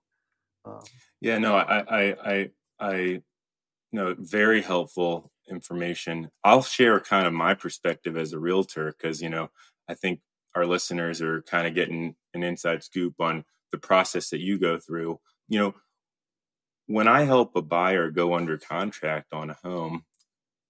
um, 0.66 0.82
yeah 1.22 1.38
no 1.38 1.56
i 1.56 1.80
i 1.80 2.16
i 2.26 2.50
i 2.80 3.22
know 3.92 4.16
very 4.18 4.62
helpful 4.62 5.32
information 5.50 6.30
i'll 6.44 6.64
share 6.64 7.00
kind 7.00 7.28
of 7.28 7.34
my 7.34 7.54
perspective 7.54 8.18
as 8.18 8.34
a 8.34 8.40
realtor 8.40 8.94
because 8.98 9.22
you 9.22 9.30
know 9.30 9.50
i 9.90 9.94
think 9.94 10.20
our 10.56 10.66
listeners 10.66 11.22
are 11.22 11.42
kind 11.44 11.68
of 11.68 11.76
getting 11.76 12.16
an 12.34 12.44
inside 12.44 12.84
scoop 12.84 13.16
on 13.20 13.44
the 13.72 13.78
process 13.78 14.30
that 14.30 14.40
you 14.40 14.58
go 14.58 14.80
through. 14.80 15.20
You 15.50 15.60
know 15.60 15.76
when 16.88 17.08
i 17.08 17.24
help 17.24 17.56
a 17.56 17.62
buyer 17.62 18.10
go 18.10 18.34
under 18.34 18.58
contract 18.58 19.34
on 19.34 19.50
a 19.50 19.58
home 19.62 20.04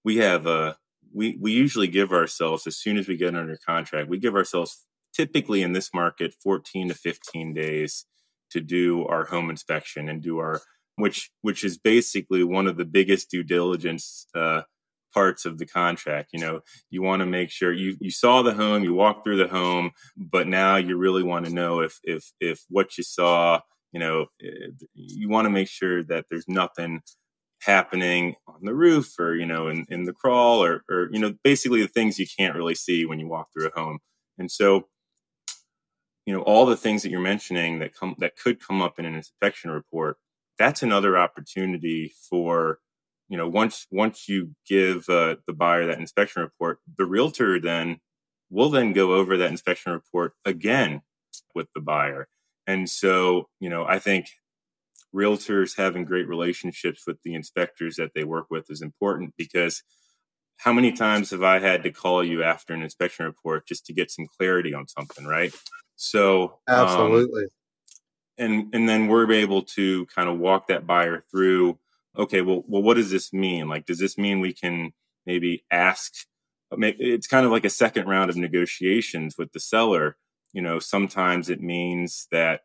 we 0.04 0.16
have 0.16 0.46
a 0.46 0.76
we 1.14 1.38
we 1.40 1.52
usually 1.52 1.86
give 1.86 2.12
ourselves 2.12 2.66
as 2.66 2.76
soon 2.76 2.98
as 2.98 3.08
we 3.08 3.16
get 3.16 3.34
under 3.34 3.56
contract 3.64 4.08
we 4.08 4.18
give 4.18 4.34
ourselves 4.34 4.84
typically 5.14 5.62
in 5.62 5.72
this 5.72 5.94
market 5.94 6.34
14 6.42 6.88
to 6.88 6.94
15 6.94 7.54
days 7.54 8.04
to 8.50 8.60
do 8.60 9.06
our 9.06 9.24
home 9.24 9.48
inspection 9.48 10.08
and 10.08 10.22
do 10.22 10.38
our 10.38 10.60
which 10.96 11.30
which 11.42 11.64
is 11.64 11.78
basically 11.78 12.44
one 12.44 12.66
of 12.66 12.76
the 12.76 12.84
biggest 12.84 13.30
due 13.30 13.44
diligence 13.44 14.26
uh, 14.34 14.62
parts 15.18 15.44
of 15.44 15.58
the 15.58 15.66
contract 15.66 16.30
you 16.32 16.40
know 16.40 16.60
you 16.90 17.02
want 17.02 17.20
to 17.20 17.26
make 17.26 17.50
sure 17.50 17.72
you 17.72 17.96
you 18.00 18.10
saw 18.10 18.42
the 18.42 18.54
home 18.54 18.84
you 18.84 18.94
walked 18.94 19.24
through 19.24 19.36
the 19.36 19.48
home 19.48 19.90
but 20.16 20.46
now 20.46 20.76
you 20.76 20.96
really 20.96 21.22
want 21.22 21.44
to 21.44 21.52
know 21.52 21.80
if 21.80 21.98
if 22.04 22.30
if 22.40 22.64
what 22.68 22.96
you 22.96 23.02
saw 23.02 23.60
you 23.92 24.00
know 24.00 24.26
eh, 24.42 24.68
you 24.94 25.28
want 25.28 25.44
to 25.46 25.50
make 25.50 25.68
sure 25.68 26.04
that 26.04 26.26
there's 26.30 26.48
nothing 26.48 27.00
happening 27.62 28.36
on 28.46 28.60
the 28.62 28.74
roof 28.74 29.18
or 29.18 29.34
you 29.34 29.46
know 29.46 29.68
in, 29.68 29.84
in 29.88 30.04
the 30.04 30.12
crawl 30.12 30.62
or 30.62 30.84
or 30.88 31.08
you 31.10 31.18
know 31.18 31.34
basically 31.42 31.82
the 31.82 31.88
things 31.88 32.18
you 32.18 32.26
can't 32.38 32.56
really 32.56 32.74
see 32.74 33.04
when 33.04 33.18
you 33.18 33.28
walk 33.28 33.48
through 33.52 33.68
a 33.68 33.80
home. 33.80 33.98
And 34.38 34.50
so 34.50 34.86
you 36.26 36.32
know 36.32 36.42
all 36.42 36.66
the 36.66 36.76
things 36.76 37.02
that 37.02 37.10
you're 37.10 37.20
mentioning 37.20 37.80
that 37.80 37.94
come 37.94 38.14
that 38.18 38.36
could 38.36 38.64
come 38.64 38.80
up 38.80 38.98
in 38.98 39.04
an 39.04 39.14
inspection 39.14 39.70
report 39.70 40.16
that's 40.58 40.82
another 40.82 41.16
opportunity 41.16 42.12
for 42.28 42.80
you 43.28 43.36
know 43.36 43.48
once 43.48 43.86
once 43.90 44.28
you 44.28 44.54
give 44.66 45.08
uh, 45.08 45.36
the 45.46 45.52
buyer 45.52 45.86
that 45.86 45.98
inspection 45.98 46.42
report 46.42 46.80
the 46.96 47.06
realtor 47.06 47.60
then 47.60 47.98
will 48.50 48.70
then 48.70 48.92
go 48.92 49.14
over 49.14 49.36
that 49.36 49.50
inspection 49.50 49.92
report 49.92 50.32
again 50.44 51.02
with 51.54 51.68
the 51.74 51.80
buyer 51.80 52.28
and 52.66 52.88
so 52.88 53.48
you 53.60 53.68
know 53.68 53.84
i 53.86 53.98
think 53.98 54.26
realtors 55.14 55.76
having 55.76 56.04
great 56.04 56.28
relationships 56.28 57.04
with 57.06 57.16
the 57.22 57.34
inspectors 57.34 57.96
that 57.96 58.12
they 58.14 58.24
work 58.24 58.46
with 58.50 58.70
is 58.70 58.82
important 58.82 59.32
because 59.38 59.82
how 60.58 60.72
many 60.72 60.92
times 60.92 61.30
have 61.30 61.42
i 61.42 61.58
had 61.58 61.82
to 61.82 61.90
call 61.90 62.24
you 62.24 62.42
after 62.42 62.74
an 62.74 62.82
inspection 62.82 63.24
report 63.24 63.66
just 63.66 63.86
to 63.86 63.92
get 63.92 64.10
some 64.10 64.26
clarity 64.38 64.74
on 64.74 64.86
something 64.86 65.24
right 65.24 65.54
so 65.98 66.60
um, 66.68 66.86
absolutely. 66.86 67.42
Um, 67.42 67.48
and 68.38 68.74
and 68.74 68.88
then 68.88 69.08
we're 69.08 69.30
able 69.32 69.62
to 69.62 70.06
kind 70.06 70.28
of 70.28 70.38
walk 70.38 70.68
that 70.68 70.86
buyer 70.86 71.24
through 71.30 71.78
okay 72.16 72.40
well 72.40 72.64
well 72.66 72.82
what 72.82 72.94
does 72.94 73.10
this 73.10 73.32
mean? 73.32 73.68
Like 73.68 73.86
does 73.86 73.98
this 73.98 74.18
mean 74.18 74.40
we 74.40 74.52
can 74.52 74.92
maybe 75.26 75.64
ask 75.70 76.12
uh, 76.72 76.76
it's 76.80 77.26
kind 77.26 77.46
of 77.46 77.52
like 77.52 77.64
a 77.64 77.70
second 77.70 78.06
round 78.06 78.30
of 78.30 78.36
negotiations 78.36 79.36
with 79.38 79.52
the 79.52 79.60
seller. 79.60 80.16
You 80.52 80.62
know 80.62 80.78
sometimes 80.78 81.50
it 81.50 81.60
means 81.62 82.26
that 82.30 82.62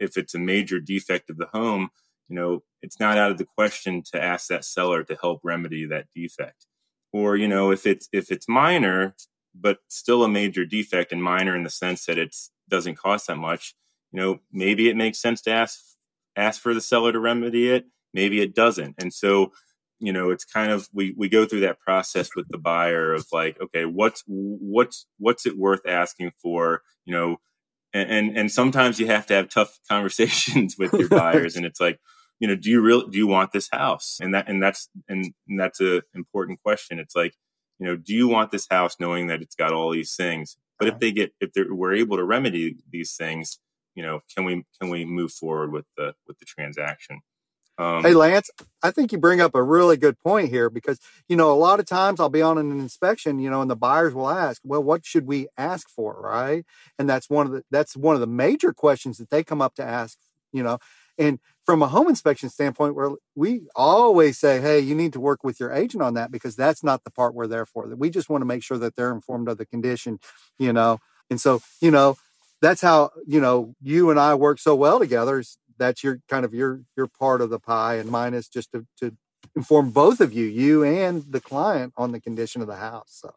if 0.00 0.16
it's 0.16 0.34
a 0.34 0.38
major 0.38 0.80
defect 0.80 1.30
of 1.30 1.38
the 1.38 1.46
home 1.46 1.90
you 2.28 2.36
know 2.36 2.62
it's 2.82 2.98
not 2.98 3.16
out 3.16 3.30
of 3.30 3.38
the 3.38 3.46
question 3.56 4.02
to 4.12 4.22
ask 4.22 4.48
that 4.48 4.64
seller 4.64 5.04
to 5.04 5.16
help 5.20 5.40
remedy 5.42 5.86
that 5.86 6.06
defect. 6.14 6.66
Or, 7.12 7.36
you 7.36 7.48
know, 7.48 7.70
if 7.70 7.86
it's 7.86 8.08
if 8.12 8.30
it's 8.30 8.48
minor, 8.48 9.14
but 9.54 9.78
still 9.88 10.24
a 10.24 10.28
major 10.28 10.64
defect 10.64 11.12
and 11.12 11.22
minor 11.22 11.54
in 11.54 11.62
the 11.62 11.70
sense 11.70 12.06
that 12.06 12.18
it 12.18 12.34
doesn't 12.68 12.96
cost 12.96 13.28
that 13.28 13.36
much, 13.36 13.74
you 14.10 14.20
know, 14.20 14.40
maybe 14.50 14.88
it 14.88 14.96
makes 14.96 15.20
sense 15.20 15.42
to 15.42 15.52
ask 15.52 15.78
ask 16.36 16.60
for 16.60 16.74
the 16.74 16.80
seller 16.80 17.12
to 17.12 17.20
remedy 17.20 17.68
it, 17.68 17.84
maybe 18.14 18.40
it 18.40 18.54
doesn't. 18.54 18.94
And 18.98 19.12
so, 19.12 19.52
you 19.98 20.12
know, 20.12 20.30
it's 20.30 20.44
kind 20.44 20.70
of 20.70 20.88
we 20.92 21.14
we 21.16 21.28
go 21.28 21.44
through 21.44 21.60
that 21.60 21.80
process 21.80 22.30
with 22.34 22.46
the 22.48 22.58
buyer 22.58 23.12
of 23.12 23.26
like, 23.32 23.60
okay, 23.60 23.84
what's 23.84 24.22
what's 24.26 25.06
what's 25.18 25.46
it 25.46 25.56
worth 25.56 25.86
asking 25.86 26.32
for, 26.42 26.82
you 27.04 27.14
know, 27.14 27.36
and 27.94 28.10
and, 28.10 28.38
and 28.38 28.52
sometimes 28.52 28.98
you 28.98 29.06
have 29.06 29.26
to 29.26 29.34
have 29.34 29.48
tough 29.48 29.78
conversations 29.88 30.76
with 30.78 30.92
your 30.92 31.08
buyers. 31.08 31.56
And 31.56 31.66
it's 31.66 31.80
like 31.80 31.98
you 32.40 32.48
know 32.48 32.56
do 32.56 32.70
you 32.70 32.80
really 32.80 33.06
do 33.10 33.18
you 33.18 33.26
want 33.26 33.52
this 33.52 33.68
house? 33.72 34.18
And 34.20 34.34
that 34.34 34.48
and 34.48 34.62
that's 34.62 34.88
and, 35.08 35.32
and 35.48 35.60
that's 35.60 35.80
a 35.80 36.02
important 36.14 36.60
question. 36.62 36.98
It's 36.98 37.14
like 37.14 37.34
you 37.78 37.86
know 37.86 37.96
do 37.96 38.14
you 38.14 38.28
want 38.28 38.50
this 38.50 38.66
house 38.70 38.96
knowing 38.98 39.28
that 39.28 39.42
it's 39.42 39.54
got 39.56 39.72
all 39.72 39.92
these 39.92 40.16
things? 40.16 40.56
But 40.78 40.88
if 40.88 40.98
they 40.98 41.12
get 41.12 41.32
if 41.40 41.52
they're 41.52 41.72
we're 41.72 41.94
able 41.94 42.16
to 42.16 42.24
remedy 42.24 42.76
these 42.90 43.14
things 43.14 43.60
you 43.94 44.02
know 44.02 44.20
can 44.34 44.44
we 44.44 44.64
can 44.80 44.90
we 44.90 45.04
move 45.04 45.32
forward 45.32 45.72
with 45.72 45.86
the 45.96 46.14
with 46.26 46.38
the 46.38 46.44
transaction 46.44 47.20
um, 47.82 48.02
hey 48.02 48.14
lance 48.14 48.50
i 48.82 48.90
think 48.90 49.12
you 49.12 49.18
bring 49.18 49.40
up 49.40 49.54
a 49.54 49.62
really 49.62 49.96
good 49.96 50.18
point 50.18 50.48
here 50.48 50.70
because 50.70 50.98
you 51.28 51.36
know 51.36 51.52
a 51.52 51.54
lot 51.54 51.80
of 51.80 51.86
times 51.86 52.20
i'll 52.20 52.28
be 52.28 52.42
on 52.42 52.58
an 52.58 52.70
inspection 52.70 53.38
you 53.38 53.50
know 53.50 53.60
and 53.60 53.70
the 53.70 53.76
buyers 53.76 54.14
will 54.14 54.30
ask 54.30 54.60
well 54.64 54.82
what 54.82 55.04
should 55.04 55.26
we 55.26 55.48
ask 55.56 55.88
for 55.88 56.20
right 56.20 56.64
and 56.98 57.08
that's 57.08 57.28
one 57.28 57.46
of 57.46 57.52
the 57.52 57.64
that's 57.70 57.96
one 57.96 58.14
of 58.14 58.20
the 58.20 58.26
major 58.26 58.72
questions 58.72 59.18
that 59.18 59.30
they 59.30 59.42
come 59.42 59.60
up 59.60 59.74
to 59.74 59.82
ask 59.82 60.18
you 60.52 60.62
know 60.62 60.78
and 61.18 61.38
from 61.64 61.82
a 61.82 61.88
home 61.88 62.08
inspection 62.08 62.48
standpoint, 62.48 62.94
where 62.94 63.12
we 63.34 63.62
always 63.76 64.38
say, 64.38 64.60
hey, 64.60 64.80
you 64.80 64.94
need 64.94 65.12
to 65.12 65.20
work 65.20 65.44
with 65.44 65.60
your 65.60 65.72
agent 65.72 66.02
on 66.02 66.14
that 66.14 66.32
because 66.32 66.56
that's 66.56 66.82
not 66.82 67.04
the 67.04 67.10
part 67.10 67.34
we're 67.34 67.46
there 67.46 67.66
for. 67.66 67.86
That 67.88 67.98
we 67.98 68.10
just 68.10 68.28
want 68.28 68.42
to 68.42 68.46
make 68.46 68.62
sure 68.62 68.78
that 68.78 68.96
they're 68.96 69.12
informed 69.12 69.48
of 69.48 69.58
the 69.58 69.66
condition, 69.66 70.18
you 70.58 70.72
know. 70.72 70.98
And 71.30 71.40
so, 71.40 71.60
you 71.80 71.90
know, 71.90 72.16
that's 72.60 72.80
how 72.80 73.10
you 73.26 73.40
know 73.40 73.74
you 73.80 74.10
and 74.10 74.18
I 74.18 74.34
work 74.34 74.58
so 74.58 74.74
well 74.74 74.98
together. 74.98 75.38
Is 75.38 75.58
that's 75.82 76.04
your 76.04 76.20
kind 76.28 76.44
of 76.44 76.54
your 76.54 76.82
your 76.96 77.06
part 77.06 77.40
of 77.40 77.50
the 77.50 77.58
pie, 77.58 77.96
and 77.96 78.10
mine 78.10 78.34
is 78.34 78.48
just 78.48 78.72
to, 78.72 78.86
to 78.98 79.16
inform 79.56 79.90
both 79.90 80.20
of 80.20 80.32
you, 80.32 80.46
you 80.46 80.84
and 80.84 81.24
the 81.30 81.40
client, 81.40 81.92
on 81.96 82.12
the 82.12 82.20
condition 82.20 82.62
of 82.62 82.68
the 82.68 82.76
house. 82.76 83.18
So, 83.20 83.34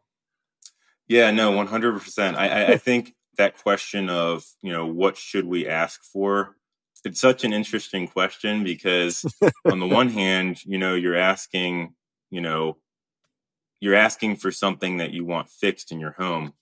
yeah, 1.07 1.31
no, 1.31 1.51
one 1.51 1.67
hundred 1.67 1.99
percent. 1.99 2.37
I 2.37 2.73
I 2.73 2.77
think 2.77 3.13
that 3.37 3.57
question 3.57 4.09
of 4.09 4.45
you 4.61 4.71
know 4.71 4.85
what 4.85 5.17
should 5.17 5.45
we 5.45 5.67
ask 5.67 6.03
for 6.03 6.55
it's 7.05 7.21
such 7.21 7.43
an 7.43 7.53
interesting 7.53 8.07
question 8.07 8.63
because 8.63 9.25
on 9.65 9.79
the 9.79 9.87
one 9.87 10.09
hand, 10.09 10.65
you 10.65 10.77
know, 10.77 10.95
you're 10.95 11.15
asking, 11.15 11.93
you 12.31 12.41
know, 12.41 12.77
you're 13.79 13.95
asking 13.95 14.37
for 14.37 14.51
something 14.51 14.97
that 14.97 15.11
you 15.11 15.23
want 15.23 15.49
fixed 15.49 15.91
in 15.91 15.99
your 15.99 16.13
home. 16.13 16.53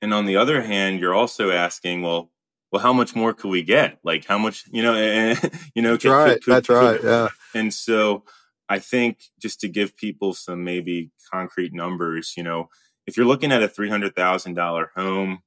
And 0.00 0.14
on 0.14 0.24
the 0.26 0.36
other 0.36 0.62
hand, 0.62 0.98
you're 0.98 1.14
also 1.14 1.50
asking, 1.50 2.02
well, 2.02 2.30
well, 2.72 2.82
how 2.82 2.92
much 2.92 3.14
more 3.14 3.34
could 3.34 3.50
we 3.50 3.62
get? 3.62 3.98
Like 4.02 4.24
how 4.24 4.38
much, 4.38 4.64
you 4.72 4.82
know, 4.82 4.94
eh, 4.94 4.98
eh, 5.00 5.36
and, 5.42 5.60
you 5.74 5.82
know, 5.82 5.92
that's 5.92 6.04
could, 6.04 6.10
right. 6.10 6.32
Could, 6.34 6.42
could, 6.42 6.52
that's 6.54 6.68
right. 6.68 7.00
Yeah. 7.02 7.28
And 7.54 7.72
so 7.72 8.24
I 8.68 8.78
think 8.78 9.18
just 9.40 9.60
to 9.60 9.68
give 9.68 9.96
people 9.96 10.32
some 10.32 10.64
maybe 10.64 11.10
concrete 11.32 11.74
numbers, 11.74 12.32
you 12.36 12.42
know, 12.42 12.68
if 13.06 13.16
you're 13.16 13.26
looking 13.26 13.52
at 13.52 13.62
a 13.62 13.68
$300,000 13.68 14.86
home, 14.96 15.42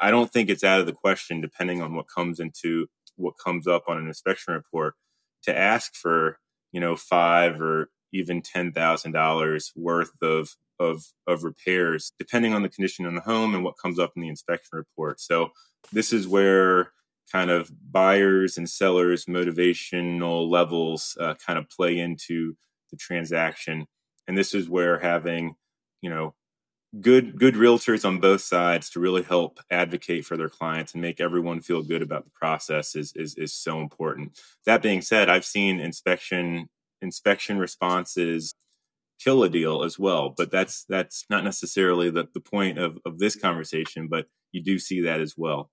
I 0.00 0.10
don't 0.10 0.32
think 0.32 0.48
it's 0.48 0.64
out 0.64 0.80
of 0.80 0.86
the 0.86 0.92
question, 0.92 1.40
depending 1.40 1.82
on 1.82 1.94
what 1.94 2.06
comes 2.08 2.40
into 2.40 2.88
what 3.16 3.34
comes 3.42 3.66
up 3.66 3.84
on 3.88 3.98
an 3.98 4.06
inspection 4.06 4.54
report 4.54 4.94
to 5.42 5.56
ask 5.56 5.94
for 5.94 6.38
you 6.72 6.80
know 6.80 6.96
five 6.96 7.60
or 7.60 7.90
even 8.12 8.42
ten 8.42 8.72
thousand 8.72 9.12
dollars 9.12 9.72
worth 9.76 10.22
of 10.22 10.50
of 10.80 11.04
of 11.26 11.44
repairs 11.44 12.12
depending 12.18 12.52
on 12.52 12.62
the 12.62 12.68
condition 12.68 13.06
of 13.06 13.14
the 13.14 13.20
home 13.20 13.54
and 13.54 13.62
what 13.62 13.78
comes 13.80 13.98
up 13.98 14.12
in 14.16 14.22
the 14.22 14.28
inspection 14.28 14.70
report 14.72 15.20
so 15.20 15.50
this 15.92 16.12
is 16.12 16.26
where 16.26 16.92
kind 17.30 17.50
of 17.50 17.70
buyers 17.92 18.58
and 18.58 18.68
sellers 18.68 19.26
motivational 19.26 20.50
levels 20.50 21.16
uh, 21.20 21.34
kind 21.34 21.58
of 21.58 21.68
play 21.70 21.98
into 21.98 22.56
the 22.90 22.96
transaction 22.96 23.86
and 24.26 24.36
this 24.36 24.54
is 24.54 24.68
where 24.68 24.98
having 24.98 25.54
you 26.00 26.10
know 26.10 26.34
good 27.00 27.38
good 27.38 27.54
realtors 27.54 28.04
on 28.04 28.18
both 28.18 28.40
sides 28.40 28.90
to 28.90 29.00
really 29.00 29.22
help 29.22 29.60
advocate 29.70 30.24
for 30.24 30.36
their 30.36 30.48
clients 30.48 30.92
and 30.92 31.02
make 31.02 31.20
everyone 31.20 31.60
feel 31.60 31.82
good 31.82 32.02
about 32.02 32.24
the 32.24 32.30
process 32.30 32.96
is 32.96 33.12
is, 33.14 33.36
is 33.36 33.52
so 33.52 33.80
important. 33.80 34.38
That 34.66 34.82
being 34.82 35.00
said, 35.02 35.28
I've 35.28 35.44
seen 35.44 35.78
inspection 35.78 36.68
inspection 37.00 37.58
responses 37.58 38.54
kill 39.22 39.42
a 39.42 39.48
deal 39.48 39.82
as 39.82 39.98
well, 39.98 40.34
but 40.36 40.50
that's 40.50 40.84
that's 40.84 41.24
not 41.30 41.44
necessarily 41.44 42.10
the, 42.10 42.28
the 42.32 42.40
point 42.40 42.78
of, 42.78 42.98
of 43.04 43.18
this 43.18 43.36
conversation, 43.36 44.08
but 44.08 44.26
you 44.52 44.62
do 44.62 44.78
see 44.78 45.02
that 45.02 45.20
as 45.20 45.34
well. 45.36 45.70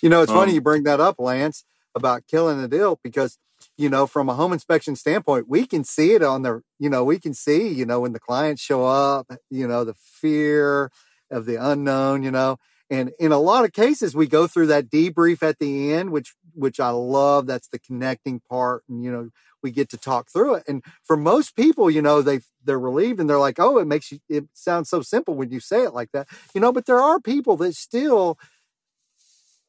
You 0.00 0.08
know, 0.08 0.22
it's 0.22 0.30
um, 0.30 0.38
funny 0.38 0.54
you 0.54 0.60
bring 0.60 0.84
that 0.84 1.00
up, 1.00 1.16
Lance, 1.18 1.64
about 1.94 2.26
killing 2.26 2.62
a 2.62 2.68
deal 2.68 2.98
because 3.02 3.38
you 3.76 3.88
know, 3.88 4.06
from 4.06 4.28
a 4.28 4.34
home 4.34 4.52
inspection 4.52 4.96
standpoint, 4.96 5.48
we 5.48 5.66
can 5.66 5.84
see 5.84 6.12
it 6.12 6.22
on 6.22 6.42
the, 6.42 6.62
you 6.78 6.90
know, 6.90 7.04
we 7.04 7.18
can 7.18 7.34
see, 7.34 7.68
you 7.68 7.86
know, 7.86 8.00
when 8.00 8.12
the 8.12 8.20
clients 8.20 8.62
show 8.62 8.84
up, 8.84 9.30
you 9.50 9.68
know, 9.68 9.84
the 9.84 9.94
fear 9.94 10.90
of 11.30 11.46
the 11.46 11.64
unknown, 11.64 12.22
you 12.22 12.30
know, 12.30 12.56
and 12.90 13.10
in 13.18 13.32
a 13.32 13.38
lot 13.38 13.64
of 13.64 13.72
cases, 13.72 14.14
we 14.14 14.26
go 14.26 14.46
through 14.46 14.66
that 14.66 14.90
debrief 14.90 15.42
at 15.42 15.58
the 15.58 15.94
end, 15.94 16.10
which, 16.10 16.34
which 16.52 16.78
I 16.78 16.90
love. 16.90 17.46
That's 17.46 17.68
the 17.68 17.78
connecting 17.78 18.40
part. 18.40 18.84
And, 18.86 19.02
you 19.02 19.10
know, 19.10 19.30
we 19.62 19.70
get 19.70 19.88
to 19.90 19.96
talk 19.98 20.30
through 20.30 20.54
it. 20.54 20.64
And 20.68 20.84
for 21.04 21.16
most 21.16 21.56
people, 21.56 21.90
you 21.90 22.02
know, 22.02 22.22
they, 22.22 22.40
they're 22.64 22.78
relieved 22.78 23.20
and 23.20 23.28
they're 23.28 23.38
like, 23.38 23.58
oh, 23.58 23.78
it 23.78 23.86
makes 23.86 24.12
you, 24.12 24.18
it 24.28 24.44
sounds 24.54 24.88
so 24.88 25.02
simple 25.02 25.34
when 25.34 25.50
you 25.50 25.60
say 25.60 25.82
it 25.82 25.94
like 25.94 26.10
that, 26.12 26.28
you 26.54 26.60
know, 26.60 26.72
but 26.72 26.86
there 26.86 27.00
are 27.00 27.20
people 27.20 27.56
that 27.58 27.74
still, 27.74 28.38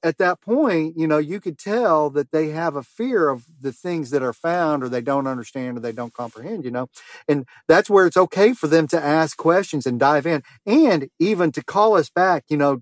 at 0.04 0.18
that 0.18 0.42
point, 0.42 0.98
you 0.98 1.08
know, 1.08 1.18
you 1.18 1.40
could 1.40 1.58
tell 1.58 2.10
that 2.10 2.32
they 2.32 2.50
have 2.50 2.76
a 2.76 2.84
fear 2.84 3.30
of 3.30 3.46
the 3.62 3.72
things 3.72 4.10
that 4.10 4.22
are 4.22 4.34
found 4.34 4.84
or 4.84 4.90
they 4.90 5.02
don't 5.02 5.28
understand 5.28 5.78
or 5.78 5.80
they 5.80 5.94
don't 5.94 6.14
comprehend, 6.14 6.66
you 6.66 6.72
know. 6.72 6.90
And 7.28 7.46
that's 7.70 7.90
where 7.90 8.06
it's 8.06 8.18
okay 8.18 8.54
for 8.54 8.68
them 8.68 8.86
to 8.88 9.02
ask 9.02 9.38
questions 9.38 9.86
and 9.86 9.98
dive 10.00 10.26
in 10.26 10.44
and 10.66 11.08
even 11.20 11.54
to 11.54 11.64
call 11.64 11.96
us 11.96 12.10
back, 12.10 12.44
you 12.50 12.58
know, 12.58 12.82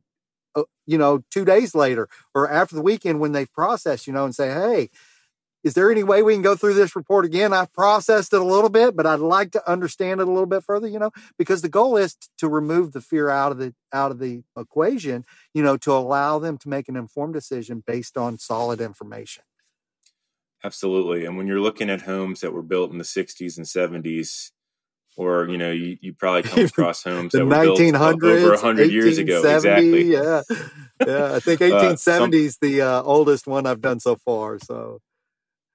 uh, 0.55 0.63
you 0.87 0.97
know, 0.97 1.23
2 1.31 1.45
days 1.45 1.75
later 1.75 2.09
or 2.35 2.49
after 2.49 2.75
the 2.75 2.81
weekend 2.83 3.19
when 3.19 3.33
they've 3.33 3.53
processed, 3.53 4.07
you 4.07 4.13
know, 4.13 4.25
and 4.25 4.35
say, 4.35 4.49
"Hey, 4.49 4.89
is 5.63 5.75
there 5.75 5.91
any 5.91 6.03
way 6.03 6.23
we 6.23 6.33
can 6.33 6.41
go 6.41 6.55
through 6.55 6.73
this 6.73 6.95
report 6.95 7.25
again? 7.25 7.53
I've 7.53 7.71
processed 7.71 8.33
it 8.33 8.41
a 8.41 8.45
little 8.45 8.69
bit, 8.69 8.95
but 8.95 9.05
I'd 9.05 9.19
like 9.19 9.51
to 9.51 9.69
understand 9.69 10.19
it 10.19 10.27
a 10.27 10.31
little 10.31 10.47
bit 10.47 10.63
further, 10.63 10.87
you 10.87 10.99
know, 10.99 11.11
because 11.37 11.61
the 11.61 11.69
goal 11.69 11.97
is 11.97 12.15
to 12.39 12.47
remove 12.47 12.93
the 12.93 13.01
fear 13.01 13.29
out 13.29 13.51
of 13.51 13.57
the 13.57 13.73
out 13.93 14.11
of 14.11 14.19
the 14.19 14.43
equation, 14.57 15.23
you 15.53 15.61
know, 15.61 15.77
to 15.77 15.91
allow 15.91 16.39
them 16.39 16.57
to 16.59 16.69
make 16.69 16.89
an 16.89 16.95
informed 16.95 17.33
decision 17.33 17.83
based 17.85 18.17
on 18.17 18.37
solid 18.37 18.81
information. 18.81 19.43
Absolutely. 20.63 21.25
And 21.25 21.37
when 21.37 21.47
you're 21.47 21.59
looking 21.59 21.89
at 21.89 22.01
homes 22.01 22.41
that 22.41 22.53
were 22.53 22.61
built 22.61 22.91
in 22.91 22.99
the 22.99 23.03
60s 23.03 23.57
and 23.57 23.65
70s, 23.65 24.51
or 25.17 25.47
you 25.47 25.57
know, 25.57 25.71
you, 25.71 25.97
you 26.01 26.13
probably 26.13 26.43
come 26.43 26.65
across 26.65 27.03
homes 27.03 27.33
that 27.33 27.45
were 27.45 27.51
1900s, 27.51 28.19
built 28.19 28.23
over 28.23 28.49
100 28.51 28.91
years 28.91 29.17
ago. 29.17 29.41
Exactly. 29.41 30.03
Yeah. 30.03 30.41
Yeah. 31.05 31.35
I 31.35 31.39
think 31.39 31.61
1870s 31.61 31.93
uh, 31.93 31.95
some, 31.97 32.29
the 32.61 32.81
uh, 32.81 33.01
oldest 33.03 33.45
one 33.45 33.65
I've 33.65 33.81
done 33.81 33.99
so 33.99 34.15
far. 34.15 34.57
So 34.59 34.99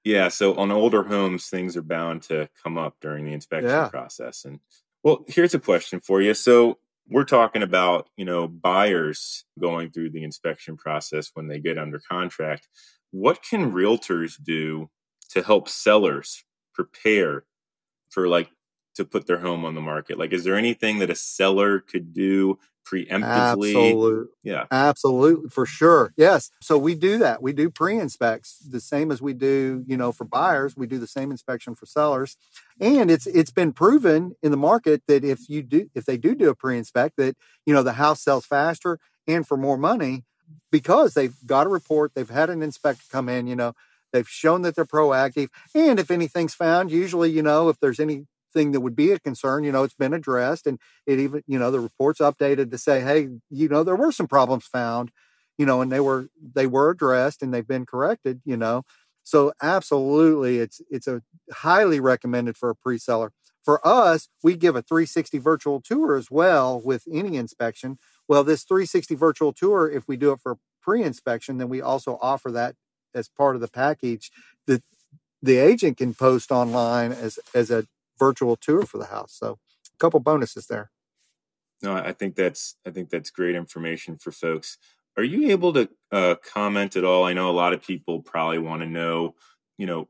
yeah, 0.07 0.29
so 0.29 0.55
on 0.55 0.71
older 0.71 1.03
homes, 1.03 1.47
things 1.47 1.75
are 1.75 1.81
bound 1.81 2.21
to 2.23 2.47
come 2.63 2.77
up 2.77 2.95
during 3.01 3.25
the 3.25 3.33
inspection 3.33 3.69
yeah. 3.69 3.89
process. 3.89 4.45
And 4.45 4.61
well, 5.03 5.25
here's 5.27 5.53
a 5.53 5.59
question 5.59 5.99
for 5.99 6.21
you. 6.21 6.33
So 6.33 6.77
we're 7.09 7.25
talking 7.25 7.61
about, 7.61 8.09
you 8.15 8.23
know, 8.23 8.47
buyers 8.47 9.43
going 9.59 9.91
through 9.91 10.11
the 10.11 10.23
inspection 10.23 10.77
process 10.77 11.31
when 11.33 11.47
they 11.47 11.59
get 11.59 11.77
under 11.77 11.99
contract. 11.99 12.69
What 13.11 13.43
can 13.43 13.73
realtors 13.73 14.41
do 14.41 14.89
to 15.31 15.43
help 15.43 15.67
sellers 15.67 16.45
prepare 16.73 17.43
for 18.09 18.29
like 18.29 18.49
to 18.95 19.03
put 19.03 19.27
their 19.27 19.39
home 19.39 19.65
on 19.65 19.75
the 19.75 19.81
market? 19.81 20.17
Like, 20.17 20.31
is 20.31 20.45
there 20.45 20.55
anything 20.55 20.99
that 20.99 21.09
a 21.09 21.15
seller 21.15 21.81
could 21.81 22.13
do 22.13 22.59
preemptively? 22.87 23.23
Absolutely. 23.23 24.27
Yeah. 24.43 24.65
Absolutely. 24.71 25.49
For 25.49 25.65
sure. 25.65 26.13
Yes. 26.17 26.51
So 26.61 26.77
we 26.77 26.95
do 26.95 27.17
that. 27.19 27.41
We 27.41 27.53
do 27.53 27.69
pre 27.69 27.97
inspects 27.99 28.59
the 28.59 28.79
same 28.79 29.11
as 29.11 29.21
we 29.21 29.33
do, 29.33 29.83
you 29.87 29.97
know, 29.97 30.11
for 30.11 30.25
buyers. 30.25 30.75
We 30.77 30.87
do 30.87 30.97
the 30.99 31.07
same 31.07 31.31
inspection 31.31 31.75
for 31.75 31.85
sellers. 31.85 32.37
And 32.79 33.11
it's 33.11 33.27
it's 33.27 33.51
been 33.51 33.73
proven 33.73 34.35
in 34.41 34.51
the 34.51 34.57
market 34.57 35.03
that 35.07 35.23
if 35.23 35.49
you 35.49 35.63
do 35.63 35.89
if 35.95 36.05
they 36.05 36.17
do 36.17 36.35
do 36.35 36.49
a 36.49 36.55
pre 36.55 36.77
inspect 36.77 37.17
that, 37.17 37.35
you 37.65 37.73
know, 37.73 37.83
the 37.83 37.93
house 37.93 38.21
sells 38.21 38.45
faster 38.45 38.99
and 39.27 39.47
for 39.47 39.57
more 39.57 39.77
money 39.77 40.23
because 40.71 41.13
they've 41.13 41.35
got 41.45 41.65
a 41.67 41.69
report, 41.69 42.11
they've 42.15 42.29
had 42.29 42.49
an 42.49 42.61
inspector 42.63 43.03
come 43.11 43.29
in, 43.29 43.47
you 43.47 43.55
know, 43.55 43.73
they've 44.13 44.27
shown 44.29 44.61
that 44.63 44.75
they're 44.75 44.85
proactive. 44.85 45.49
And 45.73 45.99
if 45.99 46.11
anything's 46.11 46.53
found, 46.53 46.91
usually, 46.91 47.31
you 47.31 47.41
know, 47.41 47.69
if 47.69 47.79
there's 47.79 47.99
any 47.99 48.25
thing 48.53 48.71
that 48.71 48.81
would 48.81 48.95
be 48.95 49.11
a 49.11 49.19
concern, 49.19 49.63
you 49.63 49.71
know, 49.71 49.83
it's 49.83 49.93
been 49.95 50.13
addressed 50.13 50.67
and 50.67 50.79
it 51.05 51.19
even, 51.19 51.43
you 51.47 51.59
know, 51.59 51.71
the 51.71 51.79
report's 51.79 52.19
updated 52.19 52.71
to 52.71 52.77
say, 52.77 53.01
hey, 53.01 53.29
you 53.49 53.67
know, 53.69 53.83
there 53.83 53.95
were 53.95 54.11
some 54.11 54.27
problems 54.27 54.65
found, 54.65 55.11
you 55.57 55.65
know, 55.65 55.81
and 55.81 55.91
they 55.91 55.99
were 55.99 56.27
they 56.55 56.67
were 56.67 56.91
addressed 56.91 57.41
and 57.41 57.53
they've 57.53 57.67
been 57.67 57.85
corrected, 57.85 58.41
you 58.45 58.57
know. 58.57 58.83
So 59.23 59.53
absolutely, 59.61 60.59
it's 60.59 60.81
it's 60.89 61.07
a 61.07 61.21
highly 61.51 61.99
recommended 61.99 62.57
for 62.57 62.69
a 62.69 62.75
pre-seller. 62.75 63.31
For 63.63 63.85
us, 63.85 64.29
we 64.43 64.55
give 64.55 64.75
a 64.75 64.81
360 64.81 65.37
virtual 65.39 65.81
tour 65.81 66.15
as 66.15 66.31
well 66.31 66.79
with 66.83 67.03
any 67.11 67.35
inspection. 67.37 67.97
Well, 68.27 68.43
this 68.43 68.63
360 68.63 69.15
virtual 69.15 69.51
tour, 69.53 69.89
if 69.89 70.07
we 70.07 70.15
do 70.17 70.31
it 70.31 70.39
for 70.41 70.57
pre-inspection, 70.81 71.57
then 71.57 71.67
we 71.69 71.81
also 71.81 72.17
offer 72.21 72.51
that 72.51 72.75
as 73.13 73.27
part 73.27 73.55
of 73.55 73.61
the 73.61 73.67
package 73.67 74.31
that 74.67 74.83
the 75.41 75.57
agent 75.57 75.97
can 75.97 76.13
post 76.13 76.51
online 76.51 77.11
as 77.11 77.39
as 77.53 77.71
a 77.71 77.85
virtual 78.17 78.55
tour 78.55 78.83
for 78.85 78.97
the 78.97 79.05
house. 79.05 79.33
So 79.37 79.59
a 79.93 79.97
couple 79.99 80.19
bonuses 80.19 80.67
there. 80.67 80.91
No, 81.81 81.93
I 81.93 82.11
think 82.11 82.35
that's 82.35 82.75
I 82.85 82.89
think 82.89 83.09
that's 83.09 83.29
great 83.29 83.55
information 83.55 84.17
for 84.17 84.31
folks. 84.31 84.77
Are 85.15 85.23
you 85.23 85.49
able 85.49 85.73
to 85.73 85.89
uh, 86.11 86.35
comment 86.43 86.95
at 86.95 87.03
all? 87.03 87.23
I 87.23 87.33
know 87.33 87.49
a 87.49 87.51
lot 87.51 87.73
of 87.73 87.81
people 87.81 88.21
probably 88.21 88.59
want 88.59 88.81
to 88.83 88.87
know, 88.87 89.35
you 89.77 89.87
know, 89.87 90.07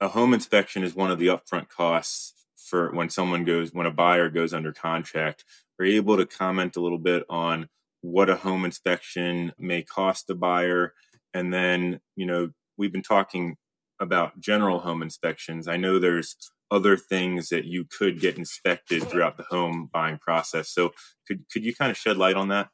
a 0.00 0.08
home 0.08 0.32
inspection 0.34 0.84
is 0.84 0.94
one 0.94 1.10
of 1.10 1.18
the 1.18 1.26
upfront 1.26 1.68
costs 1.68 2.34
for 2.56 2.92
when 2.92 3.10
someone 3.10 3.44
goes 3.44 3.72
when 3.72 3.86
a 3.86 3.90
buyer 3.90 4.28
goes 4.28 4.52
under 4.52 4.72
contract. 4.72 5.44
Are 5.78 5.84
you 5.84 5.96
able 5.96 6.16
to 6.16 6.26
comment 6.26 6.76
a 6.76 6.80
little 6.80 6.98
bit 6.98 7.24
on 7.28 7.68
what 8.00 8.30
a 8.30 8.36
home 8.36 8.64
inspection 8.64 9.52
may 9.58 9.82
cost 9.82 10.30
a 10.30 10.34
buyer? 10.34 10.94
And 11.34 11.52
then, 11.52 12.00
you 12.16 12.26
know, 12.26 12.50
we've 12.76 12.92
been 12.92 13.02
talking 13.02 13.56
about 14.00 14.40
general 14.40 14.80
home 14.80 15.02
inspections. 15.02 15.68
I 15.68 15.76
know 15.76 15.98
there's 15.98 16.36
other 16.70 16.96
things 16.96 17.48
that 17.48 17.64
you 17.64 17.84
could 17.84 18.20
get 18.20 18.36
inspected 18.38 19.02
throughout 19.04 19.36
the 19.36 19.44
home 19.44 19.88
buying 19.92 20.18
process. 20.18 20.70
So 20.70 20.92
could 21.26 21.44
could 21.50 21.64
you 21.64 21.74
kind 21.74 21.90
of 21.90 21.96
shed 21.96 22.16
light 22.16 22.36
on 22.36 22.48
that? 22.48 22.68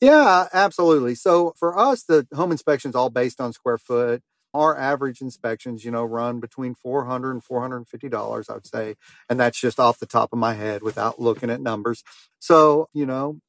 Yeah, 0.00 0.46
absolutely. 0.52 1.14
So 1.14 1.54
for 1.58 1.78
us, 1.78 2.04
the 2.04 2.26
home 2.34 2.52
inspections 2.52 2.94
all 2.94 3.10
based 3.10 3.40
on 3.40 3.52
square 3.52 3.78
foot. 3.78 4.22
Our 4.54 4.76
average 4.78 5.20
inspections, 5.20 5.84
you 5.84 5.90
know, 5.90 6.04
run 6.04 6.40
between 6.40 6.74
400 6.74 7.32
and 7.32 7.44
450 7.44 8.08
dollars, 8.08 8.48
I 8.48 8.54
would 8.54 8.66
say, 8.66 8.94
and 9.28 9.38
that's 9.38 9.60
just 9.60 9.78
off 9.78 9.98
the 9.98 10.06
top 10.06 10.30
of 10.32 10.38
my 10.38 10.54
head 10.54 10.82
without 10.82 11.20
looking 11.20 11.50
at 11.50 11.60
numbers. 11.60 12.02
So, 12.38 12.88
you 12.94 13.04
know, 13.04 13.40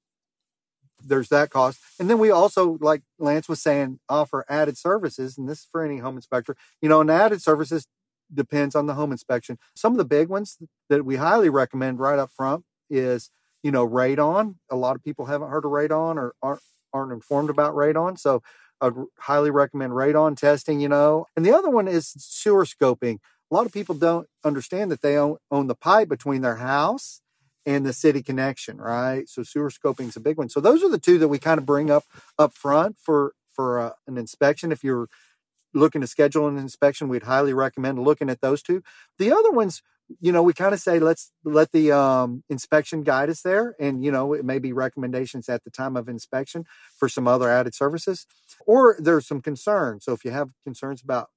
there's 1.04 1.30
that 1.30 1.50
cost. 1.50 1.80
And 2.00 2.10
then 2.10 2.20
we 2.20 2.32
also, 2.32 2.78
like 2.82 3.04
Lance 3.18 3.50
was 3.50 3.62
saying, 3.62 4.00
offer 4.10 4.46
added 4.50 4.78
services, 4.78 5.38
and 5.38 5.48
this 5.48 5.60
is 5.60 5.68
for 5.72 5.84
any 5.84 6.00
home 6.00 6.16
inspector. 6.16 6.56
You 6.82 6.90
know, 6.90 7.02
and 7.02 7.10
added 7.10 7.42
services 7.42 7.88
depends 8.34 8.76
on 8.76 8.86
the 8.86 8.94
home 8.94 9.12
inspection. 9.12 9.58
Some 9.76 9.94
of 9.94 9.98
the 9.98 10.06
big 10.06 10.30
ones 10.30 10.58
that 10.90 11.06
we 11.06 11.16
highly 11.16 11.50
recommend 11.50 12.00
right 12.00 12.20
up 12.20 12.32
front 12.32 12.64
is, 12.90 13.32
you 13.64 13.72
know, 13.72 13.88
radon. 13.88 14.56
A 14.70 14.76
lot 14.76 14.96
of 14.96 15.04
people 15.04 15.26
haven't 15.26 15.50
heard 15.50 15.66
of 15.66 15.72
radon 15.72 16.18
or 16.18 16.36
aren't, 16.42 16.62
aren't 16.94 17.12
informed 17.12 17.50
about 17.50 17.74
radon. 17.74 18.20
So 18.20 18.42
I'd 18.82 18.94
highly 19.20 19.52
recommend 19.52 19.94
radon 19.94 20.38
testing, 20.38 20.80
you 20.80 20.90
know. 20.90 21.26
And 21.36 21.46
the 21.46 21.54
other 21.54 21.70
one 21.70 21.88
is 21.88 22.14
sewer 22.18 22.66
scoping. 22.66 23.18
A 23.52 23.56
lot 23.56 23.66
of 23.66 23.74
people 23.74 23.96
don't 23.96 24.28
understand 24.44 24.92
that 24.92 25.02
they 25.02 25.18
own, 25.18 25.38
own 25.50 25.68
the 25.68 25.76
pipe 25.76 26.08
between 26.08 26.42
their 26.42 26.58
house 26.58 27.22
and 27.70 27.86
the 27.86 27.94
city 27.94 28.24
connection, 28.24 28.78
right? 28.78 29.30
So 29.30 29.44
sewer 29.44 29.70
scoping 29.70 30.10
is 30.10 30.16
a 30.16 30.20
big 30.20 30.38
one. 30.38 30.50
So 30.50 30.60
those 30.60 30.84
are 30.84 30.90
the 30.90 30.98
two 30.98 31.20
that 31.20 31.28
we 31.28 31.38
kind 31.38 31.60
of 31.60 31.68
bring 31.68 31.92
up 31.92 32.04
up 32.38 32.54
front 32.54 32.98
for 32.98 33.34
for 33.54 33.80
uh, 33.80 33.92
an 34.08 34.18
inspection. 34.18 34.72
If 34.72 34.84
you're 34.84 35.08
looking 35.76 36.02
to 36.02 36.08
schedule 36.08 36.48
an 36.48 36.58
inspection, 36.58 37.10
we'd 37.10 37.24
highly 37.24 37.54
recommend 37.54 38.00
looking 38.00 38.28
at 38.28 38.42
those 38.42 38.64
two. 38.64 38.82
The 39.20 39.32
other 39.32 39.52
ones, 39.52 39.84
you 40.20 40.32
know, 40.32 40.42
we 40.42 40.54
kind 40.54 40.74
of 40.74 40.80
say 40.80 40.98
let's 40.98 41.32
let 41.44 41.72
the 41.72 41.92
um, 41.92 42.44
inspection 42.50 43.04
guide 43.04 43.30
us 43.30 43.44
there, 43.44 43.76
and 43.80 44.04
you 44.04 44.12
know, 44.12 44.34
it 44.34 44.44
may 44.44 44.58
be 44.58 44.74
recommendations 44.74 45.48
at 45.48 45.64
the 45.64 45.70
time 45.70 45.96
of 45.96 46.10
inspection 46.10 46.66
for 46.98 47.08
some 47.08 47.28
other 47.28 47.52
added 47.52 47.76
services, 47.76 48.26
or 48.66 48.96
there's 48.98 49.28
some 49.28 49.42
concerns. 49.42 50.06
So 50.06 50.14
if 50.14 50.26
you 50.26 50.32
have 50.32 50.50
concerns 50.64 51.04
about 51.04 51.30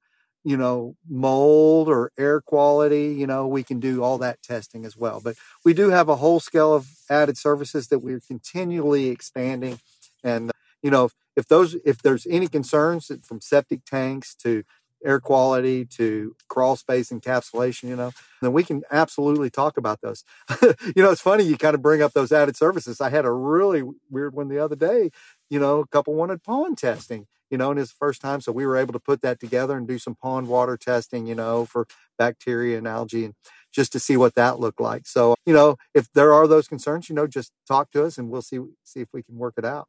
you 0.45 0.57
know 0.57 0.97
mold 1.09 1.89
or 1.89 2.11
air 2.19 2.41
quality 2.41 3.15
you 3.17 3.27
know 3.27 3.47
we 3.47 3.63
can 3.63 3.79
do 3.81 4.03
all 4.03 4.19
that 4.19 4.43
testing 4.43 4.85
as 4.85 4.97
well 4.97 5.21
but 5.23 5.37
we 5.65 5.73
do 5.73 5.91
have 5.91 6.09
a 6.09 6.17
whole 6.17 6.41
scale 6.41 6.75
of 6.75 6.89
added 7.09 7.37
services 7.37 7.89
that 7.89 8.01
we're 8.01 8.21
continually 8.21 9.09
expanding 9.09 9.79
and 10.25 10.51
you 10.83 10.91
know 10.91 11.09
if 11.37 11.47
those 11.49 11.77
if 11.85 12.03
there's 12.03 12.27
any 12.29 12.49
concerns 12.49 13.11
from 13.25 13.41
septic 13.41 13.85
tanks 13.85 14.35
to 14.35 14.65
air 15.05 15.21
quality 15.21 15.85
to 15.85 16.35
crawl 16.49 16.77
space 16.77 17.11
encapsulation, 17.11 17.85
you 17.89 17.97
know, 17.97 18.13
then 18.41 18.53
we 18.53 18.63
can 18.63 18.83
absolutely 18.91 19.51
talk 19.51 19.77
about 19.77 20.01
those. 20.01 20.25
you 20.63 21.03
know, 21.03 21.11
it's 21.11 21.21
funny 21.21 21.45
you 21.45 21.57
kind 21.57 21.75
of 21.75 21.83
bring 21.83 22.03
up 22.03 22.13
those 22.13 22.33
added 22.33 22.57
services. 22.57 23.01
I 23.01 23.11
had 23.11 23.25
a 23.25 23.33
really 23.33 23.83
weird 24.11 24.35
one 24.35 24.49
the 24.49 24.59
other 24.59 24.77
day. 24.77 25.11
You 25.51 25.59
know, 25.59 25.81
a 25.81 25.87
couple 25.89 26.15
wanted 26.15 26.43
pond 26.43 26.79
testing, 26.79 27.27
you 27.53 27.59
know, 27.59 27.71
and 27.71 27.79
it's 27.79 27.93
the 27.93 27.97
first 27.99 28.23
time. 28.23 28.41
So 28.41 28.51
we 28.51 28.67
were 28.67 28.79
able 28.79 28.95
to 28.95 28.99
put 28.99 29.21
that 29.21 29.39
together 29.39 29.77
and 29.77 29.87
do 29.87 29.99
some 29.99 30.17
pond 30.17 30.49
water 30.49 30.79
testing, 30.79 31.27
you 31.27 31.35
know, 31.35 31.67
for 31.67 31.87
bacteria 32.19 32.79
and 32.79 32.89
algae 32.89 33.27
and 33.27 33.35
just 33.73 33.93
to 33.93 34.01
see 34.01 34.17
what 34.17 34.35
that 34.35 34.59
looked 34.59 34.81
like. 34.81 35.07
So, 35.07 35.35
you 35.45 35.53
know, 35.53 35.77
if 35.95 36.11
there 36.15 36.33
are 36.33 36.49
those 36.49 36.67
concerns, 36.67 37.11
you 37.11 37.15
know, 37.15 37.27
just 37.27 37.53
talk 37.69 37.91
to 37.93 38.05
us 38.05 38.17
and 38.17 38.31
we'll 38.31 38.43
see 38.43 38.59
see 38.83 39.01
if 39.01 39.09
we 39.13 39.23
can 39.23 39.37
work 39.37 39.55
it 39.59 39.67
out. 39.67 39.87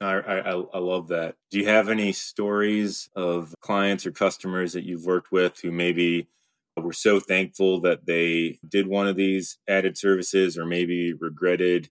I, 0.00 0.14
I, 0.14 0.52
I 0.52 0.78
love 0.78 1.08
that. 1.08 1.34
Do 1.50 1.58
you 1.58 1.66
have 1.66 1.88
any 1.88 2.12
stories 2.12 3.08
of 3.16 3.54
clients 3.60 4.06
or 4.06 4.12
customers 4.12 4.72
that 4.74 4.84
you've 4.84 5.06
worked 5.06 5.32
with 5.32 5.60
who 5.60 5.72
maybe 5.72 6.28
were 6.76 6.92
so 6.92 7.18
thankful 7.18 7.80
that 7.80 8.06
they 8.06 8.58
did 8.68 8.86
one 8.86 9.08
of 9.08 9.16
these 9.16 9.58
added 9.66 9.96
services 9.98 10.58
or 10.58 10.66
maybe 10.66 11.12
regretted 11.14 11.88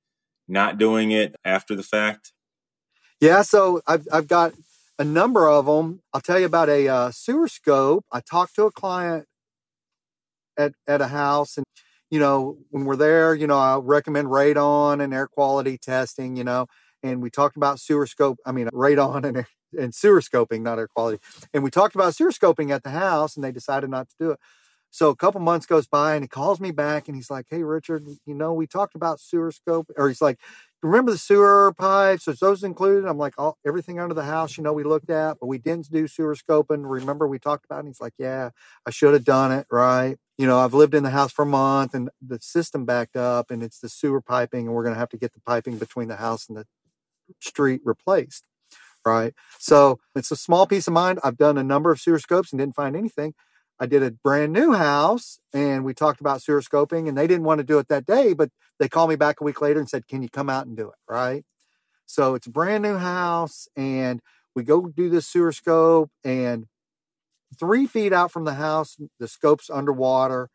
not 0.48 0.78
doing 0.78 1.12
it 1.12 1.36
after 1.44 1.76
the 1.76 1.84
fact? 1.84 2.32
Yeah, 3.26 3.42
so 3.42 3.82
I've, 3.88 4.08
I've 4.14 4.28
got 4.28 4.54
a 5.00 5.04
number 5.04 5.50
of 5.50 5.66
them. 5.66 6.02
I'll 6.14 6.22
tell 6.22 6.40
you 6.40 6.46
about 6.46 6.70
a 6.70 6.88
uh, 6.88 7.12
sewer 7.12 7.48
scope. 7.48 8.06
I 8.12 8.20
talked 8.22 8.56
to 8.56 8.66
a 8.66 8.72
client 8.72 9.26
at, 10.58 10.74
at 10.88 11.02
a 11.02 11.08
house 11.08 11.58
and 11.58 11.66
you 12.12 12.20
know, 12.20 12.58
when 12.70 12.86
we're 12.86 12.96
there, 12.96 13.34
you 13.34 13.48
know, 13.48 13.58
I 13.58 13.78
recommend 13.78 14.28
radon 14.28 15.04
and 15.04 15.14
air 15.14 15.28
quality 15.28 15.78
testing, 15.78 16.38
you 16.38 16.44
know, 16.44 16.68
and 17.04 17.22
we 17.22 17.30
talked 17.32 17.58
about 17.58 17.80
sewer 17.80 18.06
scope. 18.08 18.38
I 18.46 18.52
mean, 18.52 18.68
radon 18.68 19.26
and 19.26 19.46
and 19.78 19.94
sewer 19.94 20.22
scoping, 20.22 20.62
not 20.62 20.80
air 20.80 20.88
quality. 20.88 21.20
And 21.54 21.64
we 21.64 21.72
talked 21.72 21.96
about 21.96 22.16
sewer 22.16 22.32
scoping 22.32 22.72
at 22.72 22.84
the 22.84 22.92
house, 22.92 23.36
and 23.36 23.44
they 23.44 23.52
decided 23.52 23.90
not 23.90 24.08
to 24.10 24.16
do 24.20 24.32
it. 24.32 24.40
So 24.96 25.10
a 25.10 25.16
couple 25.16 25.42
months 25.42 25.66
goes 25.66 25.88
by, 25.88 26.16
and 26.16 26.24
he 26.24 26.28
calls 26.30 26.62
me 26.62 26.72
back, 26.72 27.10
and 27.10 27.18
he's 27.18 27.30
like, 27.30 27.48
"Hey, 27.50 27.64
Richard, 27.64 28.08
you 28.26 28.34
know, 28.34 28.54
we 28.54 28.66
talked 28.66 28.96
about 28.96 29.20
sewer 29.20 29.52
scope." 29.52 29.92
Or 29.98 30.08
he's 30.08 30.22
like, 30.22 30.40
"Remember 30.82 31.12
the 31.12 31.18
sewer 31.18 31.74
pipes? 31.78 32.30
Is 32.30 32.40
those 32.40 32.64
included?" 32.64 33.06
I'm 33.06 33.18
like, 33.18 33.34
"All 33.38 33.58
everything 33.68 34.00
under 34.00 34.14
the 34.16 34.24
house, 34.24 34.58
you 34.58 34.64
know, 34.64 34.72
we 34.72 34.86
looked 34.86 35.10
at, 35.10 35.38
but 35.42 35.48
we 35.48 35.58
didn't 35.58 35.92
do 35.92 36.08
sewer 36.08 36.34
scoping. 36.34 36.90
Remember 36.90 37.28
we 37.28 37.40
talked 37.40 37.66
about?" 37.66 37.78
it? 37.78 37.80
And 37.80 37.88
he's 37.90 38.00
like, 38.00 38.14
"Yeah, 38.18 38.52
I 38.86 38.90
should 38.92 39.14
have 39.14 39.26
done 39.26 39.52
it, 39.52 39.68
right?" 39.70 40.18
You 40.38 40.48
know, 40.48 40.60
I've 40.60 40.74
lived 40.74 40.96
in 40.96 41.04
the 41.04 41.10
house 41.10 41.32
for 41.34 41.42
a 41.44 41.46
month, 41.46 41.94
and 41.94 42.10
the 42.26 42.40
system 42.42 42.86
backed 42.86 43.18
up, 43.18 43.52
and 43.52 43.62
it's 43.64 43.80
the 43.80 43.90
sewer 43.90 44.22
piping, 44.22 44.66
and 44.68 44.76
we're 44.76 44.84
to 44.96 45.00
have 45.00 45.10
to 45.10 45.18
get 45.18 45.34
the 45.34 45.42
piping 45.42 45.78
between 45.78 46.08
the 46.08 46.16
house 46.18 46.48
and 46.48 46.58
the 46.58 46.66
street 47.42 47.82
replaced. 47.86 48.46
Right. 49.06 49.34
So 49.60 50.00
it's 50.16 50.32
a 50.32 50.36
small 50.36 50.68
peace 50.68 50.88
of 50.88 50.94
mind. 50.94 51.20
I've 51.24 51.38
done 51.38 51.58
a 51.58 51.64
number 51.64 51.92
of 51.92 52.00
sewer 52.02 52.20
scopes 52.20 52.52
and 52.52 52.60
didn't 52.60 52.76
find 52.76 52.96
anything. 52.96 53.34
I 53.80 53.86
did 53.86 54.04
a 54.04 54.12
brand 54.12 54.54
new 54.54 54.74
house 54.74 55.40
and 55.54 55.84
we 55.84 55.94
talked 55.94 56.22
about 56.22 56.42
sewer 56.42 56.62
scoping 56.62 57.08
and 57.10 57.18
they 57.18 57.28
didn't 57.28 57.44
want 57.44 57.60
to 57.60 57.64
do 57.64 57.78
it 57.80 57.88
that 57.90 58.06
day, 58.06 58.34
but 58.34 58.50
they 58.80 58.88
called 58.88 59.10
me 59.10 59.16
back 59.16 59.42
a 59.42 59.44
week 59.44 59.62
later 59.62 59.80
and 59.80 59.90
said, 59.90 60.08
Can 60.08 60.22
you 60.22 60.30
come 60.30 60.50
out 60.50 60.66
and 60.66 60.78
do 60.78 60.88
it? 60.88 60.96
Right. 61.10 61.44
So 62.06 62.36
it's 62.36 62.48
a 62.48 62.52
brand 62.52 62.84
new 62.84 62.98
house 62.98 63.68
and 63.76 64.22
we 64.56 64.64
go 64.64 64.88
do 64.88 65.10
the 65.10 65.22
sewer 65.22 65.52
scope 65.52 66.12
and 66.24 66.68
three 67.60 67.86
feet 67.86 68.14
out 68.14 68.32
from 68.32 68.46
the 68.46 68.54
house, 68.54 68.98
the 69.20 69.28
scope's 69.28 69.70
underwater 69.70 70.50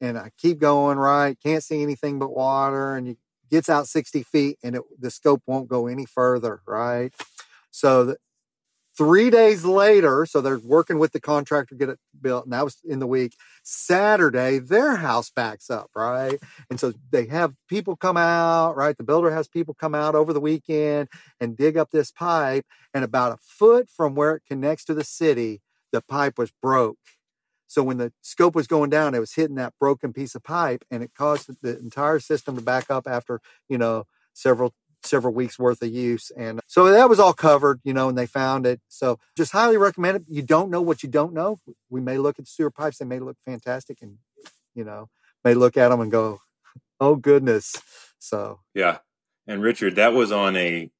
and 0.00 0.16
I 0.16 0.30
keep 0.38 0.58
going, 0.58 0.98
right? 0.98 1.36
Can't 1.42 1.62
see 1.62 1.82
anything 1.82 2.18
but 2.18 2.34
water. 2.34 2.96
And 2.96 3.08
it 3.08 3.18
gets 3.50 3.68
out 3.68 3.86
60 3.86 4.22
feet 4.22 4.58
and 4.62 4.76
it, 4.76 4.82
the 4.98 5.10
scope 5.10 5.42
won't 5.46 5.68
go 5.68 5.86
any 5.86 6.06
further, 6.06 6.62
right? 6.66 7.12
So 7.70 8.04
the, 8.04 8.16
three 9.00 9.30
days 9.30 9.64
later, 9.64 10.26
so 10.26 10.42
they're 10.42 10.58
working 10.58 10.98
with 10.98 11.12
the 11.12 11.20
contractor 11.20 11.74
to 11.74 11.78
get 11.78 11.88
it 11.88 11.98
built, 12.20 12.44
and 12.44 12.52
that 12.52 12.64
was 12.64 12.76
in 12.84 12.98
the 12.98 13.06
week. 13.06 13.34
Saturday, 13.62 14.58
their 14.58 14.96
house 14.96 15.30
backs 15.30 15.70
up, 15.70 15.88
right? 15.96 16.38
And 16.68 16.78
so 16.78 16.92
they 17.10 17.24
have 17.28 17.54
people 17.66 17.96
come 17.96 18.18
out, 18.18 18.76
right? 18.76 18.94
The 18.94 19.04
builder 19.04 19.30
has 19.30 19.48
people 19.48 19.72
come 19.72 19.94
out 19.94 20.14
over 20.14 20.34
the 20.34 20.40
weekend 20.40 21.08
and 21.40 21.56
dig 21.56 21.78
up 21.78 21.90
this 21.92 22.10
pipe, 22.12 22.66
and 22.92 23.02
about 23.02 23.32
a 23.32 23.38
foot 23.40 23.88
from 23.88 24.14
where 24.14 24.34
it 24.34 24.42
connects 24.46 24.84
to 24.84 24.94
the 24.94 25.04
city, 25.04 25.62
the 25.92 26.02
pipe 26.02 26.36
was 26.36 26.52
broke 26.60 26.98
so 27.68 27.84
when 27.84 27.98
the 27.98 28.12
scope 28.20 28.56
was 28.56 28.66
going 28.66 28.90
down, 28.90 29.14
it 29.14 29.20
was 29.20 29.34
hitting 29.34 29.54
that 29.54 29.74
broken 29.78 30.12
piece 30.12 30.34
of 30.34 30.42
pipe, 30.42 30.84
and 30.90 31.04
it 31.04 31.12
caused 31.16 31.48
the 31.62 31.78
entire 31.78 32.18
system 32.18 32.56
to 32.56 32.62
back 32.62 32.90
up 32.90 33.06
after 33.06 33.40
you 33.68 33.78
know 33.78 34.06
several 34.34 34.74
several 35.02 35.34
weeks 35.34 35.58
worth 35.58 35.82
of 35.82 35.90
use. 35.90 36.30
And 36.36 36.60
so 36.66 36.90
that 36.90 37.08
was 37.08 37.20
all 37.20 37.32
covered, 37.32 37.80
you 37.84 37.92
know, 37.92 38.08
and 38.08 38.18
they 38.18 38.26
found 38.26 38.66
it. 38.66 38.80
So 38.88 39.18
just 39.36 39.52
highly 39.52 39.76
recommend 39.76 40.16
it. 40.18 40.22
You 40.28 40.42
don't 40.42 40.70
know 40.70 40.82
what 40.82 41.02
you 41.02 41.08
don't 41.08 41.32
know. 41.32 41.58
We 41.88 42.00
may 42.00 42.18
look 42.18 42.38
at 42.38 42.44
the 42.44 42.50
sewer 42.50 42.70
pipes; 42.70 42.98
they 42.98 43.04
may 43.04 43.18
look 43.18 43.36
fantastic, 43.44 43.98
and 44.02 44.18
you 44.74 44.84
know, 44.84 45.08
may 45.44 45.54
look 45.54 45.76
at 45.76 45.88
them 45.88 46.00
and 46.00 46.10
go, 46.10 46.40
"Oh 47.00 47.16
goodness." 47.16 47.74
So 48.18 48.60
yeah. 48.74 48.98
And 49.46 49.62
Richard, 49.62 49.96
that 49.96 50.12
was 50.12 50.30
on 50.30 50.56
a 50.56 50.90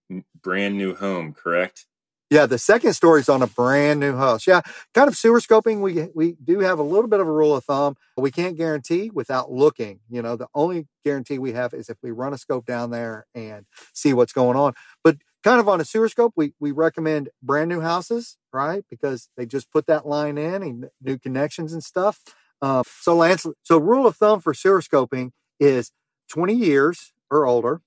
brand 0.42 0.76
new 0.76 0.94
home, 0.94 1.34
correct? 1.34 1.86
Yeah, 2.30 2.46
the 2.46 2.58
second 2.58 2.92
story 2.92 3.20
is 3.20 3.28
on 3.28 3.42
a 3.42 3.48
brand 3.48 3.98
new 3.98 4.16
house. 4.16 4.46
Yeah, 4.46 4.60
kind 4.94 5.08
of 5.08 5.16
sewer 5.16 5.40
scoping. 5.40 5.80
We 5.80 6.08
we 6.14 6.36
do 6.42 6.60
have 6.60 6.78
a 6.78 6.82
little 6.84 7.08
bit 7.08 7.18
of 7.18 7.26
a 7.26 7.32
rule 7.32 7.56
of 7.56 7.64
thumb. 7.64 7.96
We 8.16 8.30
can't 8.30 8.56
guarantee 8.56 9.10
without 9.12 9.50
looking. 9.50 9.98
You 10.08 10.22
know, 10.22 10.36
the 10.36 10.46
only 10.54 10.86
guarantee 11.04 11.38
we 11.40 11.52
have 11.54 11.74
is 11.74 11.88
if 11.88 11.96
we 12.02 12.12
run 12.12 12.32
a 12.32 12.38
scope 12.38 12.66
down 12.66 12.90
there 12.90 13.26
and 13.34 13.66
see 13.92 14.12
what's 14.12 14.32
going 14.32 14.56
on. 14.56 14.74
But 15.02 15.16
kind 15.42 15.58
of 15.58 15.68
on 15.68 15.80
a 15.80 15.84
sewer 15.84 16.08
scope, 16.08 16.34
we 16.36 16.52
we 16.60 16.70
recommend 16.70 17.30
brand 17.42 17.68
new 17.68 17.80
houses, 17.80 18.38
right? 18.52 18.84
Because 18.88 19.28
they 19.36 19.44
just 19.44 19.72
put 19.72 19.86
that 19.88 20.06
line 20.06 20.38
in 20.38 20.62
and 20.62 20.88
new 21.02 21.18
connections 21.18 21.72
and 21.72 21.82
stuff. 21.82 22.20
Uh, 22.62 22.84
so 23.00 23.16
Lance, 23.16 23.44
so 23.64 23.76
rule 23.78 24.06
of 24.06 24.14
thumb 24.14 24.38
for 24.38 24.54
sewer 24.54 24.80
scoping 24.82 25.32
is 25.58 25.90
20 26.28 26.54
years 26.54 27.12
or 27.28 27.44
older, 27.44 27.80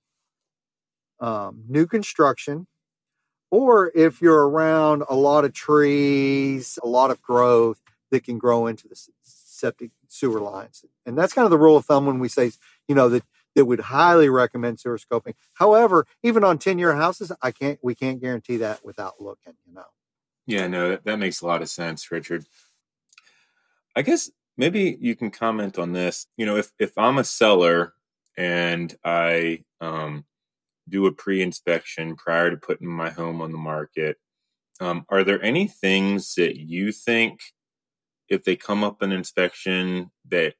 um, 1.19 1.63
new 1.67 1.85
construction, 1.87 2.67
or 3.53 3.91
if 3.93 4.19
you're 4.19 4.49
around 4.49 5.03
a 5.07 5.15
lot 5.15 5.45
of 5.45 5.53
trees, 5.53 6.79
a 6.81 6.87
lot 6.87 7.11
of 7.11 7.21
growth 7.21 7.79
that 8.09 8.23
can 8.23 8.39
grow 8.39 8.65
into 8.65 8.87
the 8.87 8.99
septic 9.21 9.91
sewer 10.07 10.39
lines. 10.39 10.83
And 11.05 11.15
that's 11.15 11.33
kind 11.33 11.45
of 11.45 11.51
the 11.51 11.59
rule 11.59 11.77
of 11.77 11.85
thumb 11.85 12.07
when 12.07 12.17
we 12.17 12.29
say, 12.29 12.51
you 12.87 12.95
know, 12.95 13.09
that 13.09 13.23
that 13.53 13.65
would 13.65 13.81
highly 13.81 14.27
recommend 14.27 14.79
sewer 14.79 14.97
scoping. 14.97 15.35
However, 15.53 16.07
even 16.23 16.43
on 16.43 16.57
10 16.57 16.79
year 16.79 16.95
houses, 16.95 17.31
I 17.43 17.51
can't 17.51 17.77
we 17.83 17.93
can't 17.93 18.19
guarantee 18.19 18.57
that 18.57 18.83
without 18.83 19.21
looking, 19.21 19.53
you 19.67 19.73
know. 19.75 19.85
Yeah, 20.47 20.65
no, 20.65 20.89
that, 20.89 21.05
that 21.05 21.19
makes 21.19 21.41
a 21.41 21.45
lot 21.45 21.61
of 21.61 21.69
sense, 21.69 22.11
Richard. 22.11 22.45
I 23.95 24.01
guess 24.01 24.31
maybe 24.57 24.97
you 24.99 25.15
can 25.15 25.29
comment 25.29 25.77
on 25.77 25.93
this. 25.93 26.25
You 26.37 26.47
know, 26.47 26.55
if 26.55 26.71
if 26.79 26.97
I'm 26.97 27.19
a 27.19 27.23
seller 27.23 27.93
and 28.35 28.97
I 29.05 29.63
um, 29.79 30.25
do 30.89 31.05
a 31.05 31.11
pre-inspection 31.11 32.15
prior 32.15 32.49
to 32.51 32.57
putting 32.57 32.87
my 32.87 33.09
home 33.09 33.41
on 33.41 33.51
the 33.51 33.57
market, 33.57 34.17
um, 34.79 35.05
are 35.09 35.23
there 35.23 35.41
any 35.43 35.67
things 35.67 36.35
that 36.35 36.57
you 36.57 36.91
think, 36.91 37.39
if 38.29 38.43
they 38.43 38.55
come 38.55 38.83
up 38.83 39.01
an 39.01 39.11
inspection, 39.11 40.11
that 40.29 40.55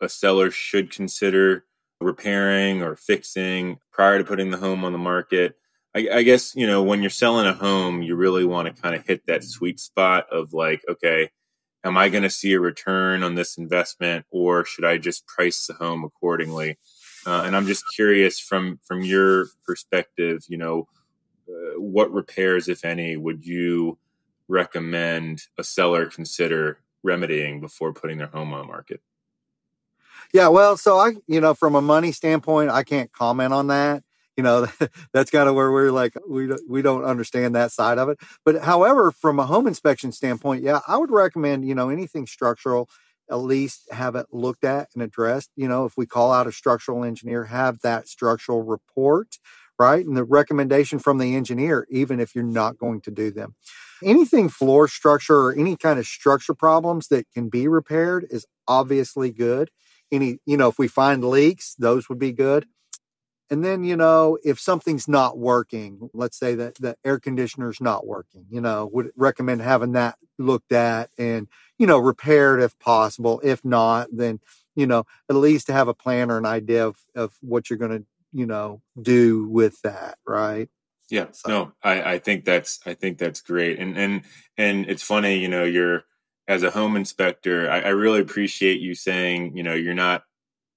a 0.00 0.08
seller 0.08 0.50
should 0.50 0.90
consider 0.90 1.64
repairing 2.00 2.82
or 2.82 2.96
fixing 2.96 3.78
prior 3.92 4.18
to 4.18 4.24
putting 4.24 4.50
the 4.50 4.58
home 4.58 4.84
on 4.84 4.92
the 4.92 4.98
market? 4.98 5.56
I, 5.94 6.08
I 6.12 6.22
guess 6.22 6.54
you 6.56 6.66
know 6.66 6.82
when 6.82 7.02
you're 7.02 7.10
selling 7.10 7.46
a 7.46 7.52
home, 7.52 8.02
you 8.02 8.16
really 8.16 8.44
want 8.44 8.74
to 8.74 8.82
kind 8.82 8.94
of 8.94 9.06
hit 9.06 9.26
that 9.26 9.44
sweet 9.44 9.80
spot 9.80 10.26
of 10.30 10.52
like, 10.52 10.82
okay, 10.88 11.30
am 11.84 11.96
I 11.96 12.08
going 12.08 12.22
to 12.22 12.30
see 12.30 12.54
a 12.54 12.60
return 12.60 13.22
on 13.22 13.34
this 13.34 13.56
investment 13.58 14.26
or 14.30 14.64
should 14.64 14.84
I 14.84 14.98
just 14.98 15.26
price 15.26 15.66
the 15.66 15.74
home 15.74 16.02
accordingly? 16.04 16.78
Uh, 17.26 17.42
and 17.46 17.56
I'm 17.56 17.66
just 17.66 17.84
curious 17.94 18.38
from 18.38 18.78
from 18.84 19.02
your 19.02 19.46
perspective, 19.64 20.44
you 20.48 20.58
know, 20.58 20.86
uh, 21.48 21.80
what 21.80 22.12
repairs, 22.12 22.68
if 22.68 22.84
any, 22.84 23.16
would 23.16 23.44
you 23.46 23.98
recommend 24.48 25.42
a 25.58 25.64
seller 25.64 26.06
consider 26.06 26.78
remedying 27.02 27.60
before 27.60 27.92
putting 27.92 28.18
their 28.18 28.28
home 28.28 28.52
on 28.52 28.60
the 28.60 28.66
market? 28.66 29.00
Yeah, 30.32 30.48
well, 30.48 30.76
so 30.76 30.98
I, 30.98 31.12
you 31.26 31.40
know, 31.40 31.54
from 31.54 31.74
a 31.74 31.80
money 31.80 32.12
standpoint, 32.12 32.70
I 32.70 32.82
can't 32.82 33.12
comment 33.12 33.52
on 33.52 33.68
that. 33.68 34.02
You 34.36 34.42
know 34.42 34.66
that's 35.12 35.30
kind 35.30 35.48
of 35.48 35.54
where 35.54 35.70
we're 35.70 35.92
like 35.92 36.14
we 36.28 36.50
we 36.68 36.82
don't 36.82 37.04
understand 37.04 37.54
that 37.54 37.70
side 37.70 37.98
of 37.98 38.08
it. 38.08 38.18
But 38.44 38.62
however 38.62 39.12
from 39.12 39.38
a 39.38 39.46
home 39.46 39.68
inspection 39.68 40.10
standpoint 40.10 40.64
yeah 40.64 40.80
i 40.88 40.96
would 40.96 41.12
recommend 41.12 41.64
you 41.64 41.74
know 41.76 41.88
anything 41.88 42.26
structural 42.26 42.88
at 43.30 43.36
least 43.36 43.88
have 43.92 44.14
it 44.14 44.26
looked 44.32 44.64
at 44.64 44.88
and 44.94 45.02
addressed. 45.02 45.50
You 45.56 45.68
know 45.68 45.84
if 45.84 45.94
we 45.96 46.06
call 46.06 46.32
out 46.32 46.46
a 46.46 46.52
structural 46.52 47.04
engineer 47.04 47.44
have 47.44 47.80
that 47.80 48.08
structural 48.08 48.62
report 48.62 49.38
right? 49.78 50.06
And 50.06 50.16
the 50.16 50.24
recommendation 50.24 50.98
from 51.00 51.18
the 51.18 51.34
engineer 51.34 51.86
even 51.90 52.20
if 52.20 52.34
you're 52.34 52.44
not 52.44 52.78
going 52.78 53.00
to 53.02 53.10
do 53.10 53.30
them. 53.30 53.56
Anything 54.04 54.48
floor 54.48 54.86
structure 54.86 55.36
or 55.36 55.52
any 55.52 55.76
kind 55.76 55.98
of 55.98 56.06
structure 56.06 56.54
problems 56.54 57.08
that 57.08 57.26
can 57.32 57.48
be 57.48 57.66
repaired 57.66 58.26
is 58.30 58.46
obviously 58.68 59.30
good. 59.30 59.70
Any 60.12 60.38
you 60.46 60.56
know 60.56 60.68
if 60.68 60.78
we 60.78 60.88
find 60.88 61.24
leaks 61.24 61.74
those 61.78 62.08
would 62.08 62.18
be 62.18 62.32
good 62.32 62.66
and 63.50 63.64
then, 63.64 63.84
you 63.84 63.96
know, 63.96 64.38
if 64.44 64.58
something's 64.58 65.06
not 65.06 65.38
working, 65.38 66.10
let's 66.14 66.38
say 66.38 66.54
that 66.54 66.76
the 66.76 66.96
air 67.04 67.18
conditioner's 67.18 67.80
not 67.80 68.06
working, 68.06 68.46
you 68.50 68.60
know, 68.60 68.88
would 68.92 69.10
recommend 69.16 69.60
having 69.60 69.92
that 69.92 70.16
looked 70.38 70.72
at 70.72 71.10
and, 71.18 71.48
you 71.78 71.86
know, 71.86 71.98
repaired 71.98 72.62
if 72.62 72.78
possible. 72.78 73.40
If 73.44 73.64
not, 73.64 74.08
then, 74.12 74.40
you 74.74 74.86
know, 74.86 75.04
at 75.28 75.36
least 75.36 75.66
to 75.66 75.72
have 75.72 75.88
a 75.88 75.94
plan 75.94 76.30
or 76.30 76.38
an 76.38 76.46
idea 76.46 76.86
of, 76.86 76.96
of 77.14 77.34
what 77.40 77.68
you're 77.68 77.78
going 77.78 77.98
to, 77.98 78.06
you 78.32 78.46
know, 78.46 78.80
do 79.00 79.46
with 79.48 79.80
that. 79.82 80.18
Right. 80.26 80.68
Yeah. 81.10 81.26
So. 81.32 81.48
No, 81.48 81.72
I, 81.82 82.14
I 82.14 82.18
think 82.18 82.44
that's, 82.44 82.80
I 82.86 82.94
think 82.94 83.18
that's 83.18 83.40
great. 83.40 83.78
And, 83.78 83.96
and, 83.96 84.22
and 84.56 84.86
it's 84.88 85.02
funny, 85.02 85.38
you 85.38 85.48
know, 85.48 85.64
you're, 85.64 86.04
as 86.46 86.62
a 86.62 86.70
home 86.70 86.94
inspector, 86.94 87.70
I, 87.70 87.80
I 87.80 87.88
really 87.88 88.20
appreciate 88.20 88.78
you 88.78 88.94
saying, 88.94 89.56
you 89.56 89.62
know, 89.62 89.72
you're 89.72 89.94
not 89.94 90.24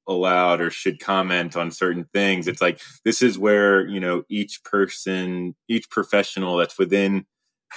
allowed 0.08 0.62
or 0.62 0.70
should 0.70 1.00
comment 1.00 1.56
on 1.56 1.72
certain 1.72 2.06
things. 2.13 2.48
It's 2.48 2.62
like 2.62 2.80
this 3.04 3.22
is 3.22 3.38
where, 3.38 3.86
you 3.88 4.00
know, 4.00 4.24
each 4.30 4.63
person, 4.63 5.56
each 5.67 5.89
professional 5.89 6.58
that's 6.58 6.78
within 6.78 7.26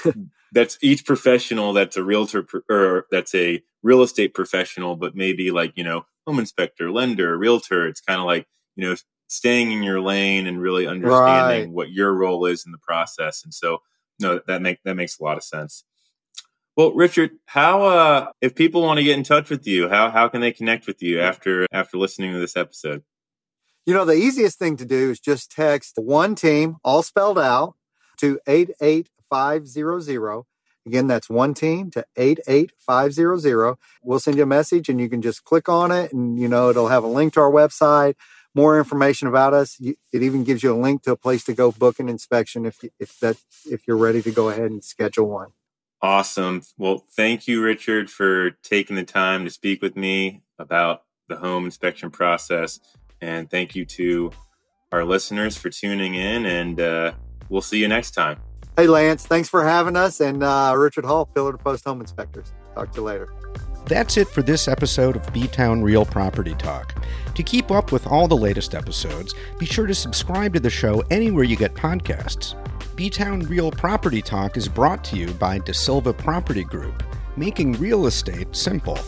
that's 0.53 0.79
each 0.83 1.05
professional 1.05 1.73
that's 1.73 1.97
a 1.97 2.03
realtor 2.03 2.47
or 2.69 3.07
that's 3.11 3.35
a 3.35 3.63
real 3.83 4.03
estate 4.03 4.35
professional, 4.35 4.97
but 4.97 5.15
maybe 5.17 5.51
like, 5.51 5.73
you 5.77 5.85
know, 5.85 6.05
home 6.27 6.39
inspector, 6.39 6.91
lender, 6.91 7.37
realtor. 7.37 7.87
It's 7.87 8.01
kind 8.01 8.21
of 8.21 8.27
like, 8.27 8.47
you 8.77 8.89
know, 8.89 8.97
staying 9.29 9.73
in 9.73 9.83
your 9.83 10.01
lane 10.01 10.47
and 10.47 10.61
really 10.61 10.87
understanding 10.87 11.69
right. 11.69 11.71
what 11.71 11.91
your 11.91 12.13
role 12.15 12.47
is 12.47 12.65
in 12.67 12.73
the 12.73 12.79
process. 12.79 13.43
And 13.45 13.55
so, 13.55 13.79
no, 14.21 14.41
that 14.47 14.61
make 14.61 14.79
that 14.85 14.97
makes 14.97 15.19
a 15.19 15.25
lot 15.25 15.37
of 15.37 15.45
sense. 15.45 15.85
Well, 16.77 16.93
Richard, 16.93 17.33
how 17.47 17.83
uh, 17.83 18.27
if 18.41 18.55
people 18.55 18.83
want 18.83 18.99
to 18.99 19.05
get 19.05 19.19
in 19.19 19.25
touch 19.25 19.51
with 19.51 19.67
you, 19.67 19.89
how 19.89 20.11
how 20.11 20.29
can 20.29 20.41
they 20.41 20.53
connect 20.53 20.87
with 20.87 21.03
you 21.03 21.21
after 21.21 21.67
after 21.73 21.99
listening 21.99 22.33
to 22.33 22.39
this 22.39 22.57
episode? 22.57 23.03
You 23.87 23.95
know, 23.95 24.05
the 24.05 24.15
easiest 24.15 24.59
thing 24.59 24.77
to 24.77 24.85
do 24.85 25.11
is 25.11 25.21
just 25.21 25.51
text 25.51 25.95
one 25.97 26.35
team, 26.35 26.77
all 26.85 27.03
spelled 27.03 27.39
out, 27.39 27.75
to 28.19 28.39
eight 28.47 28.71
eight 28.81 29.09
five 29.29 29.67
zero 29.67 30.01
zero. 30.01 30.47
Again, 30.87 31.07
that's 31.07 31.29
one 31.29 31.53
team 31.55 31.91
to 31.91 32.05
88500. 32.17 33.77
We'll 34.03 34.19
send 34.19 34.39
you 34.39 34.45
a 34.45 34.47
message 34.47 34.89
and 34.89 34.99
you 34.99 35.09
can 35.11 35.21
just 35.21 35.45
click 35.45 35.69
on 35.69 35.93
it 35.93 36.13
and, 36.13 36.39
you 36.39 36.49
know, 36.49 36.71
it'll 36.71 36.89
have 36.89 37.05
a 37.05 37.09
link 37.09 37.35
to 37.35 37.41
our 37.41 37.51
website, 37.51 38.15
more 38.55 38.79
information 38.79 39.29
about 39.29 39.53
us. 39.53 39.77
It 39.79 39.97
even 40.13 40.43
gives 40.43 40.63
you 40.63 40.75
a 40.75 40.81
link 40.81 41.03
to 41.03 41.13
a 41.13 41.17
place 41.17 41.45
to 41.45 41.53
go 41.53 41.71
book 41.71 42.01
an 42.01 42.09
inspection 42.09 42.65
if, 42.65 42.83
if 42.99 43.19
that, 43.21 43.37
if 43.71 43.87
you're 43.87 43.97
ready 43.97 44.23
to 44.23 44.31
go 44.31 44.49
ahead 44.49 44.71
and 44.71 44.83
schedule 44.83 45.29
one. 45.29 45.53
Awesome. 46.03 46.63
Well, 46.79 47.05
thank 47.11 47.47
you, 47.47 47.63
Richard, 47.63 48.11
for 48.11 48.51
taking 48.63 48.97
the 48.97 49.05
time 49.05 49.45
to 49.45 49.51
speak 49.51 49.83
with 49.83 49.97
me 49.97 50.43
about 50.59 51.03
the 51.29 51.37
home 51.37 51.65
inspection 51.67 52.11
process. 52.11 52.81
And 53.21 53.51
thank 53.51 53.75
you 53.75 53.85
to 53.85 54.33
our 54.93 55.05
listeners 55.05 55.57
for 55.57 55.69
tuning 55.69 56.15
in. 56.15 56.47
And 56.47 56.81
uh, 56.81 57.13
we'll 57.49 57.61
see 57.61 57.79
you 57.79 57.89
next 57.89 58.13
time. 58.13 58.41
Hey, 58.77 58.87
Lance, 58.87 59.27
thanks 59.27 59.49
for 59.49 59.63
having 59.63 59.97
us. 59.97 60.21
And 60.21 60.43
uh, 60.43 60.75
Richard 60.77 61.05
Hull, 61.05 61.27
Pillar 61.27 61.53
to 61.53 61.59
Post 61.59 61.85
Home 61.85 62.01
Inspectors. 62.01 62.53
Talk 62.75 62.93
to 62.93 63.01
you 63.01 63.05
later. 63.05 63.29
That's 63.87 64.17
it 64.17 64.29
for 64.29 64.43
this 64.43 64.69
episode 64.69 65.17
of 65.17 65.33
B 65.33 65.49
Town 65.49 65.83
Real 65.83 66.05
Property 66.05 66.55
Talk. 66.55 67.03
To 67.35 67.43
keep 67.43 67.71
up 67.71 67.93
with 67.93 68.07
all 68.07 68.29
the 68.29 68.37
latest 68.37 68.75
episodes, 68.75 69.35
be 69.59 69.67
sure 69.67 69.87
to 69.87 69.95
subscribe 69.95 70.55
to 70.55 70.61
the 70.61 70.71
show 70.71 71.03
anywhere 71.11 71.45
you 71.45 71.57
get 71.57 71.75
podcasts. 71.75 72.55
B 73.01 73.09
Town 73.09 73.41
Real 73.45 73.71
Property 73.71 74.21
Talk 74.21 74.59
is 74.59 74.69
brought 74.69 75.03
to 75.05 75.17
you 75.17 75.29
by 75.33 75.59
daSilva 75.59 76.15
Property 76.15 76.65
Group, 76.65 77.03
making 77.35 77.73
real 77.79 78.05
estate 78.05 78.55
simple. 78.55 78.99